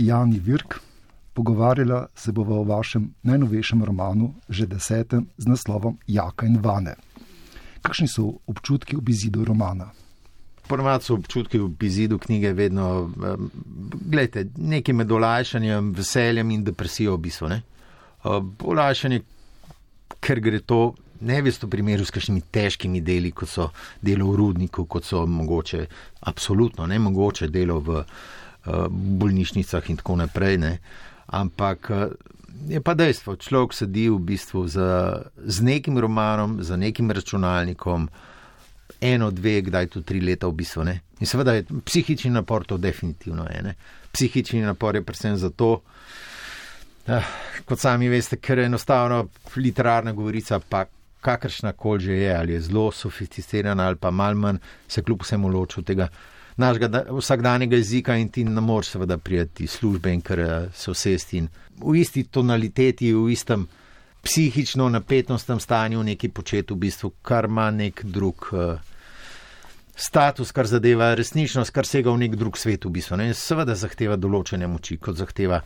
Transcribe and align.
Jani 0.00 0.38
Virk. 0.38 0.80
Pogovarjala 1.32 2.06
se 2.14 2.32
bova 2.32 2.56
o 2.56 2.64
vašem 2.64 3.14
najnovejšem 3.22 3.84
romanu, 3.84 4.34
že 4.48 4.66
desetem, 4.66 5.26
z 5.38 5.46
naslovom 5.46 5.98
Jaka 6.06 6.46
in 6.46 6.58
Vane. 6.62 6.96
Kakšni 7.82 8.08
so 8.08 8.32
občutki 8.46 8.96
ob 8.96 9.08
izidu 9.08 9.44
romana? 9.44 9.90
Ponovadi 10.68 11.04
so 11.04 11.14
občutki 11.14 11.58
v 11.58 11.70
izidu 11.80 12.18
knjige 12.18 12.52
vedno, 12.52 12.88
um, 13.02 13.50
gledajte, 14.10 14.50
nekaj 14.56 14.94
med 14.94 15.12
olajšanjem, 15.12 15.92
veseljem 15.94 16.50
in 16.50 16.64
depresijo 16.64 17.14
v 17.16 17.22
bistvu. 17.28 17.50
Uh, 17.50 18.42
olajšanje, 18.64 19.22
ker 20.20 20.40
gre 20.40 20.60
to 20.60 20.94
ne 21.20 21.40
v 21.42 21.48
isto 21.48 21.68
primeru 21.68 22.04
s 22.04 22.10
kakšnimi 22.10 22.42
težkimi 22.50 23.00
deli, 23.00 23.32
kot 23.32 23.48
so 23.48 23.70
delo 24.02 24.30
v 24.32 24.36
rudniku, 24.40 24.86
kot 24.86 25.04
so 25.04 25.26
mogoče, 25.26 25.86
absolutno 26.20 26.86
ne 26.86 26.98
mogoče 26.98 27.48
delo 27.48 27.80
v 27.80 28.04
bolnišnicah 28.90 29.90
in 29.90 29.96
tako 29.96 30.16
naprej. 30.16 30.58
Ne. 30.58 30.78
Ampak 31.26 31.90
uh, 31.90 32.04
je 32.68 32.80
pa 32.80 32.94
dejstvo, 32.94 33.36
človek 33.36 33.74
sedi 33.74 34.08
v 34.10 34.18
bistvu 34.18 34.66
z, 34.68 34.76
z 35.46 35.56
nekim 35.62 35.98
romanom, 35.98 36.60
z 36.62 36.76
nekim 36.76 37.10
računalnikom, 37.10 38.08
eno, 39.00 39.30
dve, 39.30 39.60
kdaj 39.62 39.86
tu 39.86 40.02
tri 40.02 40.20
leta 40.20 40.48
v 40.48 40.58
bistvu. 40.60 40.84
Ne. 40.84 41.00
In 41.20 41.26
seveda 41.26 41.56
je 41.56 41.64
psihični 41.64 42.30
napor 42.30 42.64
to 42.64 42.76
definitivno 42.76 43.46
je. 43.48 43.62
Ne. 43.62 43.74
Psihični 44.12 44.60
napor 44.66 44.96
je 44.96 45.04
predvsem 45.06 45.36
zato, 45.36 45.80
uh, 47.08 47.34
kot 47.64 47.78
sami 47.78 48.08
veste, 48.08 48.36
ker 48.36 48.58
je 48.58 48.68
enostavno 48.68 49.28
literarna 49.56 50.12
govorica, 50.12 50.60
pa 50.60 50.84
kakršna 51.20 51.72
koli 51.72 52.00
že 52.00 52.12
je, 52.12 52.36
ali 52.36 52.52
je 52.52 52.60
zelo 52.60 52.90
sofisticirana 52.92 53.86
ali 53.86 53.96
pa 53.96 54.10
mal 54.10 54.34
manj, 54.34 54.56
se 54.88 55.02
kljub 55.02 55.22
vsemu 55.22 55.48
loči 55.48 55.80
od 55.80 55.86
tega 55.86 56.08
našega 56.60 57.04
vsakdanjega 57.08 57.76
jezika 57.76 58.16
in 58.16 58.28
ti 58.28 58.44
ne 58.44 58.60
moreš 58.60 58.94
seveda 58.94 59.18
prijeti 59.18 59.66
službe 59.66 60.12
in 60.12 60.20
kar 60.20 60.40
eh, 60.40 60.68
se 60.74 60.92
vsesti 60.92 61.38
in 61.38 61.48
v 61.80 61.96
isti 62.00 62.24
tonaliteti, 62.24 63.14
v 63.14 63.30
istem 63.32 63.66
psihično 64.22 64.88
napetostnem 64.88 65.60
stanju 65.60 66.02
neki 66.02 66.28
početi 66.28 66.74
v 66.74 66.76
bistvu, 66.76 67.12
kar 67.22 67.48
ima 67.48 67.70
nek 67.70 68.04
drug. 68.04 68.48
Uh, 68.52 68.80
Status, 70.00 70.52
kar 70.52 70.66
zadeva 70.66 71.14
resničnost, 71.14 71.72
kar 71.76 71.86
sega 71.86 72.12
v 72.12 72.22
nek 72.22 72.36
drug 72.40 72.56
svet, 72.56 72.84
v 72.84 72.92
bistvu. 72.94 73.18
Ne? 73.20 73.34
Seveda 73.36 73.74
zahteva 73.76 74.16
določene 74.16 74.68
moči, 74.68 74.96
kot 74.96 75.16
zahteva 75.16 75.58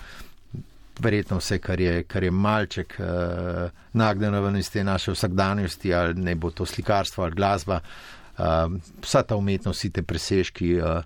verjetno 1.03 1.39
vse, 1.39 1.59
kar 1.63 1.81
je, 1.81 2.01
kar 2.07 2.23
je 2.23 2.31
malček 2.31 2.97
uh, 2.99 3.71
nagnjeno 3.99 4.43
ven 4.43 4.59
iz 4.59 4.71
te 4.71 4.83
naše 4.87 5.15
vsakdanjosti, 5.15 5.95
ali 5.95 6.15
ne 6.15 6.35
bo 6.35 6.51
to 6.51 6.67
slikarstvo 6.67 7.25
ali 7.27 7.39
glasba, 7.39 7.79
uh, 7.83 8.24
vsa 8.39 9.23
ta 9.23 9.37
umetnost, 9.37 9.79
vsi 9.79 9.91
te 9.95 10.03
presežki, 10.03 10.75
uh, 10.81 11.03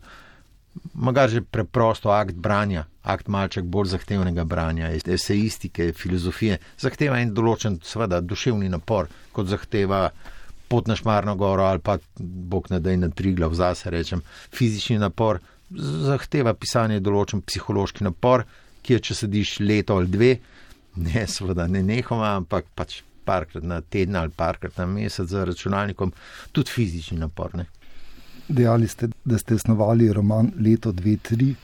magar 0.95 1.29
že 1.31 1.43
preprosto 1.43 2.11
akt 2.15 2.37
branja, 2.37 2.87
akt 3.03 3.29
malček 3.29 3.65
bolj 3.65 3.93
zahtevnega 3.95 4.45
branja, 4.45 4.91
esejistike, 4.93 5.93
filozofije, 5.93 6.59
zahteva 6.79 7.21
en 7.21 7.35
določen, 7.35 7.81
seveda, 7.85 8.21
duševni 8.21 8.69
napor, 8.73 9.11
kot 9.33 9.51
zahteva. 9.51 10.09
Pot 10.69 10.85
na 10.85 10.93
Šmarno 10.93 11.33
goro 11.41 11.65
ali 11.65 11.81
pa, 11.81 11.95
bog 12.21 12.67
ne 12.69 12.77
da, 12.85 12.93
na 13.01 13.09
tri 13.09 13.31
glav, 13.33 13.55
zase 13.57 13.89
rečem, 13.89 14.21
fizični 14.53 14.99
napor 15.01 15.39
zahteva 15.73 16.53
pisanje 16.53 17.01
določen 17.01 17.41
psihološki 17.41 18.05
napor, 18.05 18.45
kjer 18.85 19.01
če 19.01 19.17
sediš 19.23 19.59
leto 19.65 19.97
ali 19.97 20.13
dve, 20.13 20.31
ne, 21.01 21.25
seveda 21.25 21.65
ne 21.73 21.81
nehoma, 21.85 22.35
ampak 22.43 22.69
pač 22.77 23.01
parkrat 23.29 23.65
na 23.65 23.81
teden 23.81 24.17
ali 24.17 24.33
parkrat 24.33 24.81
na 24.81 24.87
mesec 24.89 25.29
za 25.29 25.45
računalnikom, 25.45 26.13
tudi 26.53 26.73
fizični 26.73 27.19
napor. 27.21 27.55
Ne. 27.61 27.67
Dejali 28.49 28.89
ste, 28.89 29.11
da 29.25 29.39
ste 29.39 29.59
osnovali 29.61 30.13
roman 30.13 30.53
leto, 30.57 30.93
dve, 30.93 31.17
tri. 31.23 31.55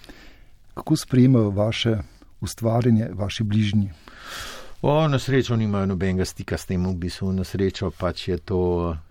Kako 0.75 0.97
sprejemajo 0.97 1.51
vaše 1.51 1.97
ustvarjanje, 2.41 3.09
vaši 3.13 3.45
bližnji? 3.45 3.91
O, 4.83 5.09
na 5.09 5.19
srečo 5.19 5.57
nimajo 5.57 5.87
nobenega 5.87 6.25
stika 6.29 6.59
s 6.61 6.69
tem, 6.69 6.83
v 6.85 6.93
bistvu 7.07 7.31
na 7.33 7.45
srečo 7.45 7.89
pač 7.91 8.29
je 8.29 8.37
to, 8.37 8.59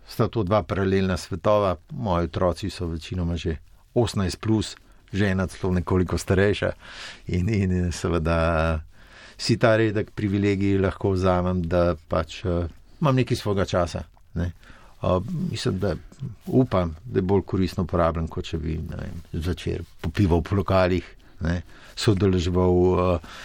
sta 0.06 0.28
to 0.30 0.44
dva 0.46 0.62
paralelna 0.63 1.18
svetova. 1.18 1.75
Moji 1.90 2.30
otroci 2.30 2.69
so 2.69 2.86
večinoma 2.88 3.36
že 3.36 3.58
18 3.96 4.38
plus, 4.38 4.75
žena 5.13 5.47
celo 5.47 5.74
nekoliko 5.74 6.18
starejša 6.18 6.72
in, 7.28 7.50
in 7.50 7.92
seveda 7.92 8.38
si 9.38 9.57
ta 9.57 9.75
redek 9.77 10.11
privilegij 10.16 10.77
lahko 10.81 11.13
vzamem, 11.16 11.63
da 11.67 11.95
pač 12.09 12.44
uh, 12.45 12.66
imam 13.01 13.16
nekaj 13.16 13.38
svojega 13.38 13.66
časa. 13.66 14.03
Ne. 14.39 14.51
Uh, 15.01 15.19
mislim, 15.51 15.79
da 15.79 15.95
upam, 16.47 16.95
da 17.05 17.19
je 17.19 17.27
bolj 17.27 17.44
koristno 17.45 17.83
uporabljen, 17.83 18.27
kot 18.27 18.47
če 18.47 18.57
bi 18.57 18.77
vem, 18.77 19.19
zvečer 19.33 19.83
popival 20.01 20.41
po 20.41 20.55
lokalih, 20.55 21.03
sodeloval 21.95 22.79
v 22.79 22.94
uh, 23.03 23.35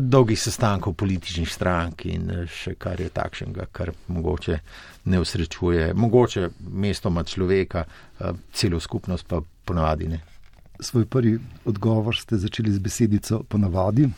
dolgih 0.00 0.40
sestankov 0.40 0.96
političnih 0.98 1.46
strank 1.46 2.06
in 2.10 2.32
še 2.50 2.74
kar 2.80 2.98
je 3.00 3.12
takšnega, 3.14 3.68
kar 3.70 3.92
mogoče 4.08 4.58
ne 5.12 5.20
usrečuje. 5.22 5.92
Mogoče 5.94 6.48
mesto 6.72 7.12
ima 7.12 7.22
človeka, 7.22 7.84
uh, 7.84 8.34
celo 8.52 8.80
skupnost 8.80 9.28
pa 9.28 9.42
ponavadi 9.64 10.08
ne 10.08 10.22
svoj 10.82 11.06
prvi 11.06 11.38
odgovor 11.64 12.16
ste 12.16 12.36
začeli 12.36 12.72
z 12.72 12.78
besedico 12.78 13.42
ponavadi, 13.42 14.08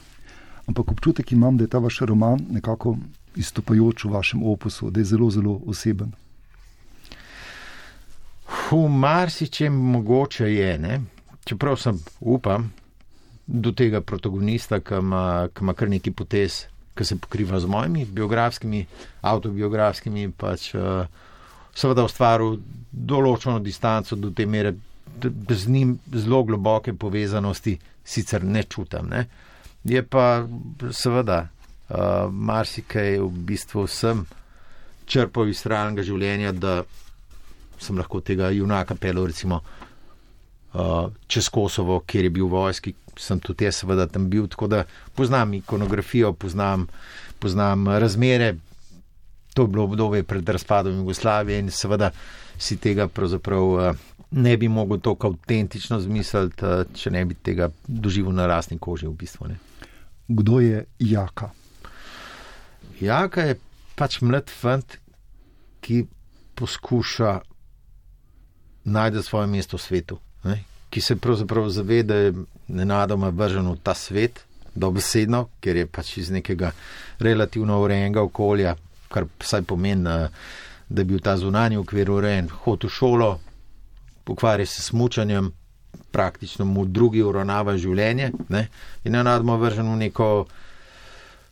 ampak 0.69 0.92
občutek 0.92 1.32
imam, 1.32 1.56
da 1.56 1.64
je 1.64 1.70
ta 1.70 1.78
vaš 1.78 2.00
roman 2.00 2.41
nekako 2.50 2.97
izstopajoč 3.36 4.04
v 4.04 4.10
vašem 4.10 4.42
opusu, 4.42 4.91
da 4.91 5.00
je 5.00 5.04
zelo, 5.04 5.30
zelo 5.30 5.60
oseben. 5.66 6.12
V 8.70 8.88
marsičem 8.88 9.75
mogoče 9.75 10.48
je, 10.52 10.78
ne? 10.78 11.00
čeprav 11.44 11.76
sem 11.76 11.98
upam 12.20 12.72
do 13.47 13.72
tega 13.72 14.00
protagonista, 14.00 14.80
ki 14.80 14.94
ima, 14.94 15.48
ki 15.52 15.64
ima 15.64 15.75
kar 15.75 15.88
neki 15.88 16.10
potez, 16.10 16.64
ki 16.94 17.04
se 17.04 17.19
pokriva 17.20 17.60
z 17.60 17.69
mojimi 17.69 18.04
biografskimi, 18.04 18.86
autobiografskimi, 19.20 20.31
pač 20.32 20.70
uh, 20.75 21.04
seveda 21.75 22.04
ustvaril 22.06 22.58
določeno 22.92 23.58
distanco 23.60 24.16
do 24.16 24.31
te 24.31 24.46
mere, 24.46 24.75
z 25.50 25.69
njim 25.69 25.98
zelo 26.14 26.42
globoke 26.44 26.94
povezanosti 26.94 27.76
sicer 28.04 28.44
ne 28.44 28.62
čutim. 28.62 29.10
Ne. 29.10 29.26
Je 29.84 30.02
pa 30.02 30.46
seveda 30.92 31.44
uh, 31.44 32.32
marsikaj 32.32 33.18
v 33.20 33.28
bistvu 33.48 33.86
sem 33.86 34.24
črpal 35.06 35.50
iz 35.52 35.64
realnega 35.68 36.04
življenja, 36.06 36.52
da 36.56 36.82
sem 37.78 37.98
lahko 37.98 38.22
tega 38.24 38.48
junaka 38.54 38.96
pelil 38.96 39.26
recimo 39.28 39.60
uh, 39.60 41.10
čez 41.28 41.50
Kosovo, 41.52 42.00
kjer 42.06 42.30
je 42.30 42.34
bil 42.38 42.48
vojski, 42.48 42.94
sem 43.20 43.40
tudi 43.44 43.68
jaz 43.68 43.82
seveda 43.82 44.08
tam 44.08 44.30
bil, 44.32 44.48
tako 44.48 44.70
da 44.72 44.84
poznam 45.14 45.52
ikonografijo, 45.60 46.32
poznam, 46.32 46.88
poznam 47.38 47.84
razmere. 47.88 48.54
To 49.54 49.62
je 49.62 49.70
bilo 49.70 49.84
obdobje 49.84 50.24
pred 50.26 50.48
razpadom 50.48 50.96
Jugoslavije 51.04 51.60
in 51.60 51.70
seveda 51.70 52.10
si 52.58 52.80
tega 52.80 53.06
pravzaprav 53.08 53.68
uh, 53.68 54.02
ne 54.34 54.56
bi 54.56 54.68
mogel 54.68 54.98
tako 55.00 55.26
avtentično 55.26 56.00
zmisliti, 56.00 56.66
če 56.94 57.10
ne 57.10 57.24
bi 57.24 57.34
tega 57.34 57.68
doživel 57.86 58.34
na 58.34 58.46
lastni 58.50 58.78
koži. 58.78 59.06
V 59.06 59.14
bistvu, 59.18 59.52
Kdo 60.28 60.60
je 60.60 60.84
Jaka? 60.98 61.50
Jaka 63.00 63.40
je 63.40 63.58
pač 63.94 64.20
mlad 64.22 64.50
fant, 64.50 64.98
ki 65.84 66.04
poskuša 66.54 67.40
najti 68.84 69.22
svoje 69.22 69.46
mesto 69.46 69.76
v 69.76 69.82
svetu, 69.82 70.18
ne? 70.44 70.62
ki 70.90 71.00
se 71.00 71.16
pravzaprav 71.16 71.68
zaveda, 71.68 72.14
da 72.14 72.20
je 72.20 72.32
nenadoma 72.68 73.28
vržen 73.28 73.66
v 73.68 73.76
ta 73.82 73.94
svet, 73.94 74.44
dobesedno, 74.74 75.48
ker 75.60 75.76
je 75.76 75.86
pač 75.86 76.16
iz 76.18 76.30
nekega 76.30 76.70
relativno 77.18 77.80
urejenega 77.82 78.22
okolja, 78.22 78.76
kar 79.10 79.26
vsaj 79.40 79.62
pomeni, 79.62 80.04
da 80.88 81.00
je 81.00 81.04
bil 81.04 81.20
ta 81.20 81.36
zunanji 81.36 81.76
okvir 81.76 82.10
urejen, 82.10 82.48
hod 82.64 82.84
v 82.84 82.90
šolo, 82.90 83.30
ukvarja 84.28 84.66
se 84.66 84.82
s 84.82 84.92
mučanjem, 84.92 85.52
praktično 86.12 86.65
mu 86.65 86.84
drugi 86.84 87.22
uravnava 87.22 87.77
življenje 87.77 88.31
ne? 88.49 88.69
in 89.05 89.15
enadmo 89.15 89.56
vržen 89.59 89.88
v 89.93 89.96
neko 89.96 90.29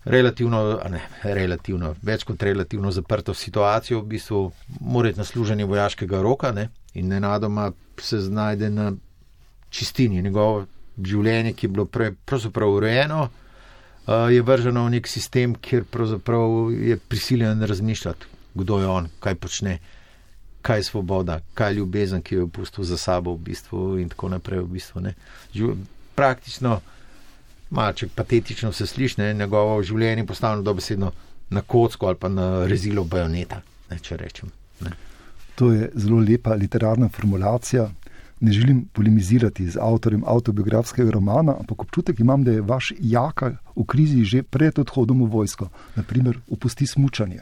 relativno, 0.04 0.80
ne, 0.90 1.00
relativno, 1.22 1.94
več 2.02 2.24
kot 2.26 2.42
relativno 2.42 2.90
zaprto 2.90 3.34
situacijo, 3.34 4.00
v 4.00 4.14
bistvu 4.16 4.42
mora 4.80 5.12
na 5.16 5.24
služenje 5.24 5.64
vojaškega 5.64 6.22
roka 6.22 6.52
ne? 6.52 6.68
in 6.94 7.12
enadoma 7.12 7.70
se 8.00 8.20
znajde 8.20 8.70
na 8.70 8.92
čistini. 9.70 10.22
Njegovo 10.22 10.66
življenje, 10.98 11.54
ki 11.56 11.66
je 11.66 11.70
bilo 11.70 11.86
prej 11.86 12.12
pravzaprav 12.26 12.74
urejeno, 12.76 13.28
je 14.06 14.42
vrženo 14.42 14.84
v 14.86 14.96
nek 14.96 15.08
sistem, 15.08 15.54
kjer 15.54 15.84
pravzaprav 15.84 16.72
je 16.74 16.98
prisiljen 16.98 17.62
razmišljati, 17.62 18.26
kdo 18.54 18.80
je 18.82 18.86
on, 18.86 19.08
kaj 19.22 19.38
počne 19.40 19.78
kaj 20.62 20.78
je 20.78 20.84
svoboda, 20.84 21.40
kaj 21.54 21.70
je 21.70 21.74
ljubezen, 21.74 22.22
ki 22.22 22.34
jo 22.34 22.46
je 22.46 22.48
pustil 22.48 22.84
za 22.84 22.96
sabo, 22.96 23.34
v 23.34 23.38
bistvu, 23.50 23.98
in 23.98 24.08
tako 24.08 24.28
naprej. 24.28 24.60
V 24.60 24.68
bistvu, 24.78 25.02
Praktično, 26.14 26.80
malček 27.70 28.10
patetično 28.14 28.72
se 28.72 28.86
sliši, 28.86 29.20
ne? 29.20 29.34
njegovo 29.34 29.82
življenje 29.82 30.26
postavljeno 30.26 30.62
dobesedno 30.62 31.12
na 31.50 31.60
kocko 31.60 32.06
ali 32.06 32.16
pa 32.16 32.28
na 32.28 32.66
rezilo 32.66 33.04
bajoneta. 33.04 33.62
Ne, 33.90 33.98
rečem, 34.10 34.50
ne. 34.80 34.92
To 35.54 35.72
je 35.72 35.90
zelo 35.94 36.20
lepa 36.20 36.54
literarna 36.54 37.08
formulacija. 37.08 37.90
ne 38.42 38.52
želim 38.52 38.84
polemizirati 38.92 39.68
z 39.70 39.78
avtorjem 39.80 40.24
autobiografskega 40.26 41.10
romana, 41.10 41.54
ampak 41.60 41.82
občutek 41.82 42.20
imam, 42.20 42.44
da 42.44 42.50
je 42.50 42.60
vaš 42.60 42.92
jaka 42.98 43.52
v 43.76 43.84
krizi 43.86 44.24
že 44.24 44.42
pred 44.42 44.78
odhodom 44.78 45.22
v 45.22 45.28
vojsko, 45.30 45.68
naprimer 45.94 46.38
opusti 46.50 46.86
smučanje. 46.86 47.40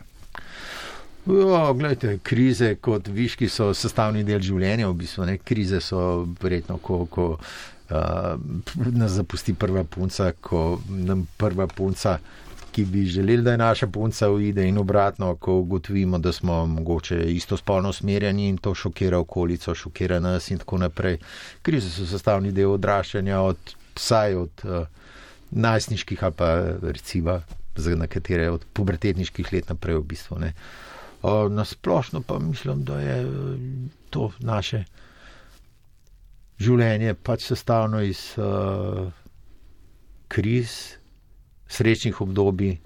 Ja, 1.26 1.72
gledajte, 1.72 2.18
krize 2.22 2.74
kot 2.80 3.08
viški 3.12 3.48
so 3.48 3.74
sestavni 3.76 4.24
del 4.24 4.40
življenja, 4.40 4.88
v 4.88 4.96
bistvu 5.02 5.26
ne. 5.28 5.36
Krize 5.44 5.82
so 5.84 6.26
verjetno, 6.40 6.78
ko, 6.80 7.02
ko 7.12 7.26
uh, 7.36 8.36
nas 8.88 9.18
zapusti 9.18 9.54
prva 9.54 9.84
punca, 9.84 10.32
ko 10.40 10.80
nam 10.88 11.26
prva 11.36 11.68
punca 11.68 12.18
ki 12.70 12.84
bi 12.84 13.04
želeli, 13.04 13.42
da 13.42 13.50
je 13.50 13.58
naša 13.58 13.86
punca 13.86 14.30
uide 14.30 14.68
in 14.68 14.78
obratno, 14.78 15.34
ko 15.36 15.54
ugotovimo, 15.54 16.18
da 16.18 16.32
smo 16.32 16.66
mogoče 16.66 17.18
istospolno 17.34 17.88
usmerjeni 17.90 18.48
in 18.48 18.58
to 18.58 18.74
šokira 18.74 19.18
okolico, 19.18 19.74
šokira 19.74 20.20
nas 20.20 20.50
in 20.50 20.58
tako 20.58 20.78
naprej. 20.78 21.18
Krize 21.62 21.90
so 21.90 22.06
sestavni 22.06 22.52
del 22.52 22.70
odraščanja 22.72 23.40
od 23.40 23.74
vsaj 23.96 24.34
od 24.34 24.64
uh, 24.64 24.86
najstniških 25.50 26.24
ali 26.24 26.32
pa 26.36 26.54
recimo 26.82 27.40
za 27.76 27.94
nekatere 27.94 28.50
od 28.50 28.64
pubertetniških 28.72 29.52
let 29.52 29.68
naprej 29.68 29.98
v 29.98 30.06
bistvu. 30.14 30.38
Ne. 30.38 30.54
Uh, 30.54 30.89
na 31.50 31.64
splošno 31.64 32.22
pa 32.22 32.38
mislim, 32.38 32.84
da 32.84 33.00
je 33.00 33.26
to 34.10 34.30
naše 34.38 34.84
življenje 36.60 37.14
pač 37.14 37.46
sestavno 37.48 38.02
iz 38.04 38.34
uh, 38.36 39.08
kriz, 40.28 40.96
srečnih 41.68 42.20
obdobij, 42.20 42.76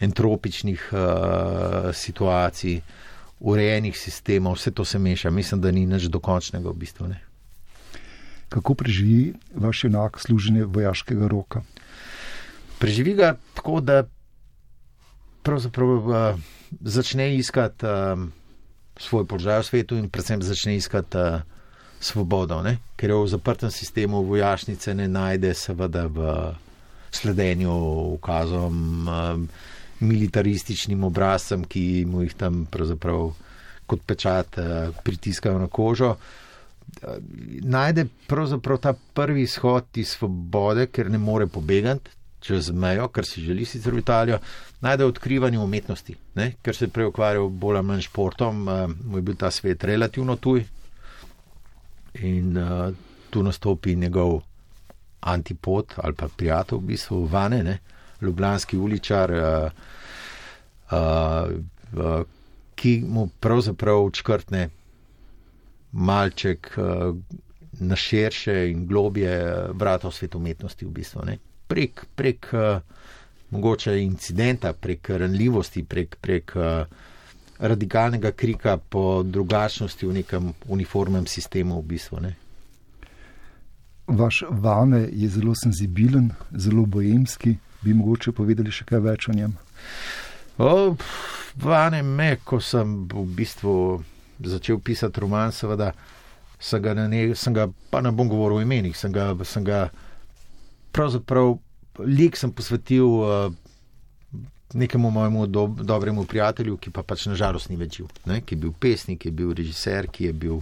entropičnih 0.00 0.90
uh, 0.92 1.90
situacij, 1.94 2.80
urejenih 3.40 3.96
sistemov, 3.96 4.58
vse 4.58 4.70
to 4.70 4.84
se 4.84 4.98
meša. 4.98 5.30
Mislim, 5.30 5.60
da 5.60 5.72
ni 5.72 5.86
nič 5.86 6.08
dokončnega 6.12 6.70
v 6.70 6.76
bistvu. 6.76 7.08
Ne. 7.10 7.20
Kako 8.50 8.74
preživi 8.74 9.32
vaš 9.54 9.84
enak 9.88 10.20
služenje 10.20 10.66
vojaškega 10.68 11.28
roka? 11.28 11.62
Preživi 12.78 13.14
ga 13.14 13.34
tako, 13.54 13.80
da 13.80 14.02
pravzaprav 15.42 15.88
uh, 15.88 16.40
začne 16.80 17.34
iskati 17.36 17.86
uh, 17.86 18.20
svoj 19.00 19.26
položaj 19.26 19.60
v 19.60 19.66
svetu 19.66 19.96
in 19.96 20.10
predvsem 20.12 20.42
začne 20.42 20.76
iskati 20.76 21.16
uh, 21.18 21.40
svobodo, 22.00 22.62
ne? 22.62 22.78
ker 22.96 23.10
jo 23.10 23.22
v 23.24 23.32
zaprtem 23.32 23.70
sistemu 23.70 24.22
vojašnice 24.24 24.94
ne 24.94 25.08
najde, 25.08 25.54
seveda 25.54 26.06
v. 26.06 26.34
Sledenju 27.10 27.72
ukazom, 28.14 28.74
um, 29.10 29.48
militarističnim 29.98 31.02
obrazcem, 31.04 31.64
ki 31.66 32.04
mu 32.06 32.22
jih 32.22 32.36
tam 32.38 32.60
pravzaprav 32.70 33.32
kot 33.90 34.04
pečat 34.06 34.54
uh, 34.62 34.94
pritiskajo 35.02 35.58
na 35.58 35.66
kožo. 35.66 36.12
Najde 37.66 38.06
pravzaprav 38.30 38.78
ta 38.78 38.94
prvi 38.94 39.42
izhod 39.42 39.90
iz 39.98 40.14
svobode, 40.14 40.86
ker 40.86 41.10
ne 41.10 41.18
more 41.18 41.50
pobegati 41.50 42.14
čez 42.40 42.70
mejo, 42.70 43.08
kar 43.08 43.24
si 43.24 43.42
želi 43.44 43.64
sicer 43.64 43.94
v 43.94 43.98
Italijo, 43.98 44.38
najde 44.80 45.04
odkrivanje 45.04 45.58
umetnosti, 45.58 46.16
ne? 46.34 46.52
ker 46.62 46.76
se 46.76 46.84
je 46.84 46.92
prej 46.94 47.10
ukvarjal 47.10 47.48
bolj 47.48 47.76
ali 47.76 47.86
manj 47.86 48.06
športom, 48.08 48.68
uh, 48.68 48.90
mu 49.04 49.18
je 49.18 49.22
bil 49.22 49.36
ta 49.36 49.50
svet 49.50 49.84
relativno 49.84 50.36
tuj 50.36 50.64
in 52.14 52.56
uh, 52.58 52.94
tu 53.30 53.42
nastopi 53.42 53.96
njegov 53.96 54.40
antipod 55.20 55.94
ali 55.96 56.14
pa 56.14 56.28
prijatelj, 56.36 56.78
v 56.78 56.86
bistvu 56.94 57.24
vane, 57.24 57.62
ne? 57.62 57.78
ljubljanski 58.20 58.78
uličar, 58.78 59.32
uh, 59.32 59.70
uh, 60.92 61.50
uh, 61.92 62.22
ki 62.74 63.02
mu 63.06 63.28
pravzaprav 63.40 64.10
črtne 64.10 64.68
malček 65.92 66.72
uh, 66.76 67.16
na 67.72 67.96
širše 67.96 68.70
in 68.70 68.86
globje 68.86 69.66
vrata 69.72 70.08
v 70.08 70.14
svet 70.14 70.34
umetnosti, 70.34 70.84
v 70.84 70.90
bistvu. 70.90 71.24
Ne? 71.24 71.38
Prek, 71.70 72.04
prek 72.18 72.50
uh, 72.52 72.82
mogoče 73.54 73.94
incidenta, 74.02 74.74
prek 74.74 75.12
ranljivosti, 75.22 75.84
prek. 75.86 76.18
prek 76.20 76.56
uh, 76.58 77.08
Radikalnega 77.60 78.30
krika 78.32 78.78
po 78.80 79.22
drugačnosti 79.22 80.06
v 80.06 80.12
nekem 80.12 80.52
uniformnem 80.72 81.26
sistemu, 81.28 81.76
v 81.80 81.84
bistvu. 81.92 82.20
Ne? 82.24 82.30
Vaš 84.06 84.44
vane 84.48 85.08
je 85.12 85.28
zelo 85.28 85.52
senzibilen, 85.54 86.30
zelo 86.56 86.86
bojemski. 86.86 87.56
Bi 87.82 87.94
mogoče 87.94 88.32
povedali 88.32 88.72
še 88.72 88.86
kaj 88.88 89.02
več 89.04 89.28
o 89.28 89.36
njem? 89.36 89.52
O, 90.56 90.96
vane 91.60 92.00
me, 92.02 92.30
ko 92.44 92.62
sem 92.64 93.04
v 93.12 93.26
bistvu 93.36 93.74
začel 94.40 94.80
pisati 94.80 95.20
roman, 95.20 95.52
seveda 95.52 95.92
sem 96.60 96.82
ga, 96.82 96.94
ne, 96.96 97.34
sem 97.36 97.54
ga 97.56 97.68
pa 97.90 98.00
ne 98.00 98.12
bom 98.12 98.28
govoril 98.28 98.60
o 98.60 98.64
imenih, 98.64 98.96
sem 98.96 99.12
ga, 99.12 99.34
sem 99.44 99.64
ga 99.64 99.90
pravzaprav 100.92 101.58
lik 101.98 102.36
sem 102.36 102.52
posvetil 102.52 103.06
uh, 103.06 103.52
nekemu 104.74 105.10
mojemu 105.10 105.46
do, 105.46 105.66
dobremu 105.66 106.24
prijatelju, 106.24 106.76
ki 106.76 106.90
pa 106.90 107.02
pač 107.02 107.26
nažalost 107.26 107.70
ni 107.70 107.76
več 107.76 107.98
živ, 108.00 108.10
ne, 108.26 108.40
ki 108.40 108.54
je 108.54 108.60
bil 108.64 108.72
pesnik, 108.72 109.22
ki 109.22 109.28
je 109.28 109.36
bil 109.42 109.54
režiser, 109.56 110.06
ki 110.06 110.30
je 110.30 110.32
bil 110.32 110.60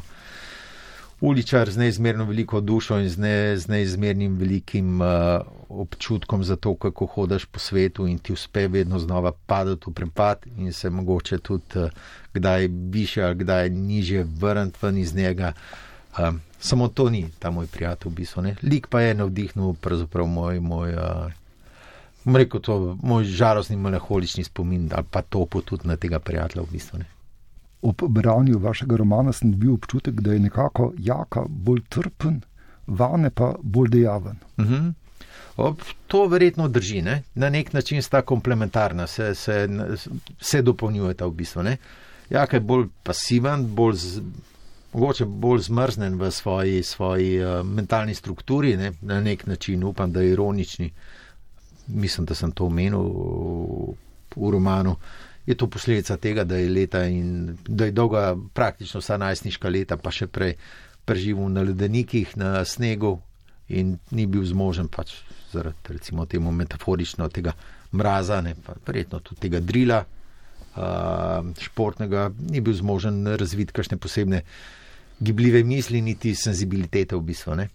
uličar 1.21 1.71
z 1.71 1.83
neizmerno 1.83 2.25
veliko 2.25 2.61
dušo 2.61 3.01
in 3.03 3.09
z, 3.11 3.19
ne, 3.19 3.35
z 3.59 3.69
neizmernim 3.69 4.37
velikim 4.39 5.01
uh, 5.03 5.43
občutkom 5.69 6.45
za 6.45 6.57
to, 6.57 6.75
kako 6.75 7.07
hodaš 7.07 7.45
po 7.45 7.59
svetu 7.59 8.07
in 8.07 8.19
ti 8.19 8.33
uspe 8.33 8.69
vedno 8.69 8.99
znova 8.99 9.33
padati 9.33 9.91
v 9.91 9.95
prepad 9.95 10.47
in 10.57 10.73
se 10.73 10.91
mogoče 10.91 11.39
tudi 11.39 11.79
uh, 11.79 11.91
kdaj 12.35 12.69
više 12.71 13.23
ali 13.23 13.35
kdaj 13.35 13.71
niže 13.71 14.25
vrniti 14.25 14.79
ven 14.83 14.99
iz 14.99 15.15
njega. 15.15 15.53
Um, 16.19 16.41
samo 16.61 16.89
to 16.89 17.11
ni 17.11 17.27
ta 17.39 17.51
moj 17.51 17.67
prijatelj, 17.67 18.13
v 18.13 18.15
bistvu. 18.15 18.43
Ne? 18.43 18.57
Lik 18.63 18.87
pa 18.91 19.01
je 19.01 19.15
navdihnil 19.15 19.75
pravzaprav 19.81 20.27
moj, 20.27 20.61
moj, 20.61 20.95
uh, 20.95 22.35
rekel, 22.37 22.61
to, 22.61 22.97
moj 23.03 23.25
žalostni, 23.25 23.77
meholični 23.77 24.45
spomin 24.45 24.91
ali 24.95 25.07
pa 25.11 25.23
to 25.23 25.47
pot 25.47 25.65
tudi 25.65 25.89
na 25.89 25.97
tega 25.97 26.19
prijatelja, 26.19 26.63
v 26.63 26.73
bistvu. 26.73 26.99
Ne? 26.99 27.07
ob 27.83 28.03
branju 28.09 28.59
vašega 28.59 28.97
romana 28.97 29.33
sem 29.33 29.53
dobil 29.53 29.73
občutek, 29.73 30.21
da 30.21 30.33
je 30.33 30.39
nekako 30.39 30.93
jaka 30.99 31.45
bolj 31.49 31.83
trpen, 31.89 32.41
vane 32.87 33.31
pa 33.31 33.55
bolj 33.63 33.89
dejaven. 33.89 34.37
Uh 34.57 34.65
mhm. 34.65 34.75
-huh. 34.75 34.93
Ob, 35.57 35.81
to 36.07 36.27
verjetno 36.27 36.69
drži, 36.69 37.03
ne? 37.03 37.23
na 37.35 37.51
nek 37.51 37.73
način 37.73 38.03
sta 38.03 38.23
komplementarna, 38.23 39.07
se, 39.07 39.35
se, 39.35 39.69
se 40.41 40.63
dopolnjujeta 40.63 41.27
v 41.27 41.31
bistvu. 41.31 41.63
Ne? 41.63 41.77
Jak 42.31 42.53
je 42.53 42.61
bolj 42.61 42.87
pasiven, 43.03 43.75
bolj 43.75 43.95
z, 43.95 44.23
mogoče 44.99 45.25
bolj 45.25 45.61
zmrznen 45.69 46.19
v 46.19 46.31
svoji, 46.31 46.83
svoji 46.83 47.39
uh, 47.39 47.63
mentalni 47.67 48.15
strukturi, 48.15 48.77
ne? 48.77 48.93
na 49.01 49.21
nek 49.21 49.47
način 49.47 49.85
upam, 49.85 50.13
da 50.13 50.21
je 50.21 50.33
ironični. 50.33 50.91
Mislim, 51.87 52.27
da 52.27 52.35
sem 52.35 52.51
to 52.53 52.67
omenil 52.67 53.01
v, 53.01 53.95
v 54.37 54.51
romanu. 54.51 54.97
Je 55.47 55.55
to 55.55 55.67
posledica 55.71 56.17
tega, 56.17 56.45
da 56.45 56.57
je 56.57 56.69
leta 56.69 57.05
in 57.05 57.57
da 57.69 57.85
je 57.85 57.95
dolga, 57.95 58.37
praktično 58.55 59.01
vsa 59.01 59.17
najstniška 59.17 59.69
leta, 59.69 59.97
pa 59.97 60.11
še 60.11 60.27
prej 60.27 60.57
preživel 61.09 61.49
na 61.49 61.63
ledenikih, 61.63 62.35
na 62.37 62.65
snegu 62.65 63.21
in 63.69 63.97
ni 64.11 64.27
bil 64.27 64.45
zmožen 64.45 64.89
pač 64.93 65.15
zaradi, 65.53 65.95
recimo, 65.95 66.27
temu 66.27 66.53
metaforično 66.53 67.29
tega 67.33 67.55
mraza, 67.93 68.41
ne 68.45 68.57
pa 68.67 68.75
verjetno 68.87 69.21
tudi 69.25 69.47
tega 69.47 69.61
drila 69.61 70.03
uh, 70.03 71.49
športnega, 71.61 72.29
ni 72.51 72.61
bil 72.61 72.77
zmožen 72.77 73.25
razviti 73.41 73.73
kakšne 73.73 73.97
posebne 73.97 74.43
gibljive 75.21 75.63
misli, 75.65 76.01
niti 76.01 76.35
senzibilitete 76.35 77.17
v 77.17 77.23
bistvu. 77.23 77.55
Ne. 77.55 77.69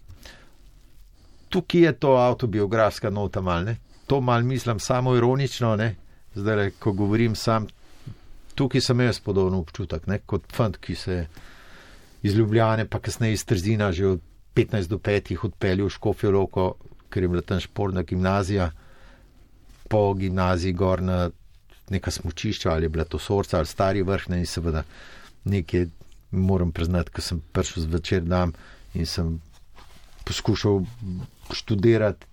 Tukaj 1.48 1.80
je 1.80 1.92
to 1.92 2.16
autobiografska 2.16 3.10
nota 3.10 3.40
malne. 3.40 3.76
To 4.06 4.20
mal 4.20 4.42
mislim 4.42 4.80
samo 4.80 5.16
ironično, 5.16 5.76
ne, 5.76 5.94
zdaj, 6.34 6.70
ko 6.78 6.92
govorim 6.92 7.34
sam, 7.34 7.66
tukaj 8.54 8.80
sem 8.80 9.00
jaz 9.00 9.20
podoben 9.20 9.54
občutek, 9.54 10.06
ne? 10.06 10.18
kot 10.26 10.52
fant, 10.52 10.76
ki 10.76 10.94
se 10.94 11.26
iz 12.22 12.34
Ljubljane, 12.34 12.84
pa 12.88 12.98
kasneje 13.00 13.32
iz 13.32 13.44
Trzina, 13.44 13.92
že 13.92 14.06
od 14.06 14.20
15 14.54 14.88
do 14.88 14.98
5 14.98 15.36
odpeljal 15.44 15.88
v 15.88 15.94
Škofijo 15.94 16.30
Loko, 16.30 16.74
ker 17.08 17.22
je 17.22 17.28
bila 17.28 17.42
tam 17.42 17.60
športna 17.60 18.02
gimnazija, 18.02 18.70
po 19.88 20.14
gimnaziji 20.14 20.72
gor 20.72 21.02
na 21.02 21.30
neka 21.90 22.10
smočišča 22.10 22.70
ali 22.72 22.84
je 22.84 22.88
bila 22.88 23.04
to 23.04 23.18
sorca 23.18 23.58
ali 23.58 23.66
stari 23.66 24.02
vrh, 24.02 24.28
ne? 24.28 24.38
in 24.38 24.46
seveda 24.46 24.84
nekaj 25.44 25.86
moram 26.34 26.72
priznati, 26.72 27.12
ko 27.14 27.22
sem 27.22 27.40
prišel 27.52 27.86
zvečer 27.86 28.22
dan 28.26 28.52
in 28.94 29.06
sem 29.06 29.38
poskušal 30.24 30.82
študirati 31.52 32.26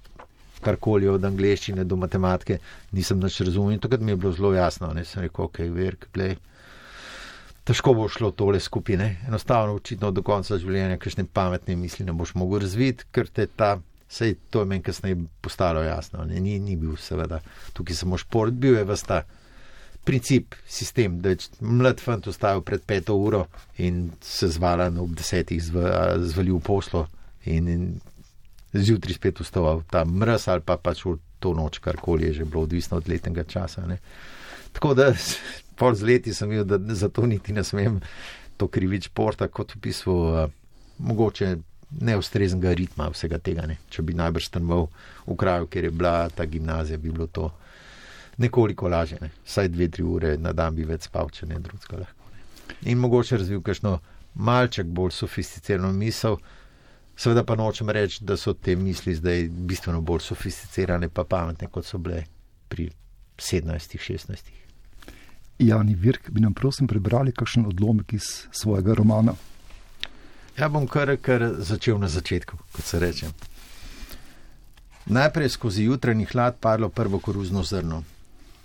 karkoli 0.62 1.10
od 1.10 1.25
angleščine 1.25 1.84
do 1.89 1.98
matematike, 1.98 2.60
nisem 2.96 3.22
več 3.24 3.39
razumel. 3.41 3.75
In 3.75 3.81
takrat 3.84 4.03
mi 4.05 4.13
je 4.13 4.22
bilo 4.22 4.31
zelo 4.38 4.53
jasno, 4.53 4.91
da 4.93 5.03
sem 5.05 5.25
rekel, 5.25 5.48
ok, 5.48 5.62
verk, 5.74 6.08
gledaj. 6.13 6.38
Težko 7.65 7.93
bo 7.98 8.08
šlo 8.10 8.31
tole 8.34 8.60
skupine. 8.60 9.15
Enostavno, 9.27 9.77
očitno 9.77 10.12
do 10.12 10.24
konca 10.25 10.58
življenja, 10.62 11.00
kakšne 11.01 11.27
pametne 11.34 11.77
misli 11.77 12.05
ne 12.08 12.15
boš 12.17 12.34
mogel 12.38 12.63
razviti, 12.63 13.05
ker 13.13 13.29
te 13.29 13.46
ta, 13.48 13.75
sej 14.12 14.36
to 14.53 14.63
je 14.63 14.70
meni 14.70 14.86
kasneje 14.86 15.20
postalo 15.46 15.84
jasno. 15.86 16.25
Ne, 16.29 16.41
ni, 16.41 16.58
ni 16.60 16.77
bil 16.77 16.98
seveda 17.01 17.41
tukaj 17.77 18.01
samo 18.01 18.17
šport, 18.22 18.58
bil 18.58 18.79
je 18.79 18.88
vsta 18.89 19.22
princip, 20.03 20.55
sistem, 20.67 21.20
da 21.22 21.36
mlad 21.62 22.01
fant 22.01 22.27
ustavil 22.27 22.63
pred 22.65 22.81
peto 22.86 23.15
uro 23.15 23.46
in 23.77 24.10
se 24.22 24.50
zvala 24.50 24.89
ob 25.00 25.13
desetih 25.17 25.62
zvalil 25.62 26.60
poslo 26.60 27.08
in, 27.46 27.67
in 27.67 27.86
zjutraj 28.74 29.15
spet 29.15 29.41
vstoval 29.43 29.84
ta 29.89 30.05
mraz 30.05 30.48
ali 30.48 30.65
pa 30.65 30.77
pač 30.77 31.05
v 31.05 31.17
to 31.41 31.53
noč, 31.58 31.79
karkoli 31.81 32.29
je 32.29 32.34
že 32.34 32.46
bilo, 32.46 32.63
odvisno 32.63 32.98
od 32.98 33.10
letnega 33.10 33.43
časa. 33.43 33.86
Ne. 33.88 33.98
Tako 34.72 34.93
da 34.93 35.12
pol 35.79 35.96
z 35.98 36.05
leti 36.05 36.34
sem 36.34 36.50
videl, 36.50 36.77
da 36.77 36.96
zato 36.96 37.25
niti 37.25 37.53
ne 37.53 37.63
smem 37.63 38.00
to 38.58 38.67
krivič 38.67 39.10
porta, 39.10 39.48
kot 39.48 39.74
v 39.75 39.81
bistvu 39.81 40.13
uh, 40.13 40.46
mogoče 41.01 41.58
neustreznega 42.01 42.74
ritma 42.77 43.10
vsega 43.10 43.41
tega. 43.41 43.65
Ne. 43.65 43.81
Če 43.89 44.05
bi 44.05 44.13
najbrž 44.13 44.51
strmal 44.53 44.88
v 45.25 45.36
kraju, 45.36 45.67
kjer 45.67 45.89
je 45.89 45.91
bila 45.91 46.29
ta 46.29 46.46
gimnazija, 46.46 47.01
bi 47.01 47.10
bilo 47.10 47.27
to 47.27 47.50
nekoliko 48.41 48.89
lažje. 48.89 49.19
Ne. 49.21 49.29
Vsaj 49.45 49.69
dve, 49.74 49.89
tri 49.89 50.03
ure 50.03 50.36
na 50.38 50.53
dan 50.57 50.75
bi 50.75 50.88
več 50.88 51.07
spal, 51.10 51.29
če 51.33 51.48
ne 51.50 51.60
drugega 51.60 52.01
lahko. 52.01 52.31
Ne. 52.31 52.41
In 52.91 53.01
mogoče 53.01 53.39
razvil 53.41 53.62
kakšno 53.65 54.00
malček 54.33 54.88
bolj 54.88 55.13
sofisticirano 55.17 55.91
misel. 55.93 56.38
Seveda 57.15 57.43
pa 57.45 57.55
nočem 57.55 57.89
reči, 57.89 58.24
da 58.25 58.38
so 58.38 58.53
te 58.53 58.75
misli 58.75 59.13
zdaj 59.15 59.45
bistveno 59.67 60.01
bolj 60.01 60.24
sofisticirane, 60.31 61.10
pa 61.10 61.24
pametne, 61.24 61.67
kot 61.69 61.86
so 61.86 62.00
bile 62.01 62.24
pri 62.71 62.89
17-16. 63.38 64.51
Jani 65.62 65.95
Virk, 65.95 66.31
bi 66.31 66.41
nam 66.41 66.53
prosim 66.57 66.88
prebrali 66.88 67.33
kakšen 67.36 67.67
odlomek 67.69 68.13
iz 68.17 68.29
svojega 68.51 68.95
romana? 68.98 69.36
Ja, 70.57 70.69
bom 70.69 70.88
kar, 70.88 71.13
kar 71.21 71.45
začel 71.60 72.00
na 72.01 72.07
začetku, 72.10 72.57
kot 72.74 72.86
se 72.86 73.00
reče. 73.00 73.29
Najprej 75.05 75.50
skozi 75.50 75.83
jutranji 75.83 76.25
hlad 76.31 76.57
padlo 76.60 76.89
prvo 76.89 77.19
koruzno 77.19 77.63
zrno. 77.63 78.03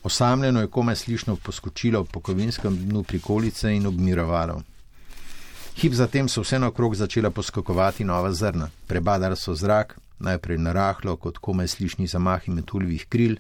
Osamljeno 0.07 0.61
je 0.61 0.67
komaj 0.67 0.97
slišno 0.97 1.37
poskočilo 1.37 2.05
po 2.05 2.21
kovinskem 2.21 2.77
dnu 2.77 3.03
prikolice 3.03 3.73
in 3.75 3.87
obmirovalo. 3.87 4.61
Hip 5.77 5.93
zatem 5.93 6.29
so 6.29 6.45
vse 6.45 6.59
naokrog 6.59 6.95
začela 6.95 7.31
poskakovati 7.31 8.05
nova 8.05 8.31
zrna. 8.33 8.69
Prebadali 8.87 9.37
so 9.37 9.55
zrak, 9.55 9.97
najprej 10.19 10.59
narahlo 10.59 11.17
kot 11.17 11.39
komaj 11.39 11.69
slišni 11.69 12.07
zamahi 12.07 12.53
metuljivih 12.53 13.07
kril, 13.09 13.35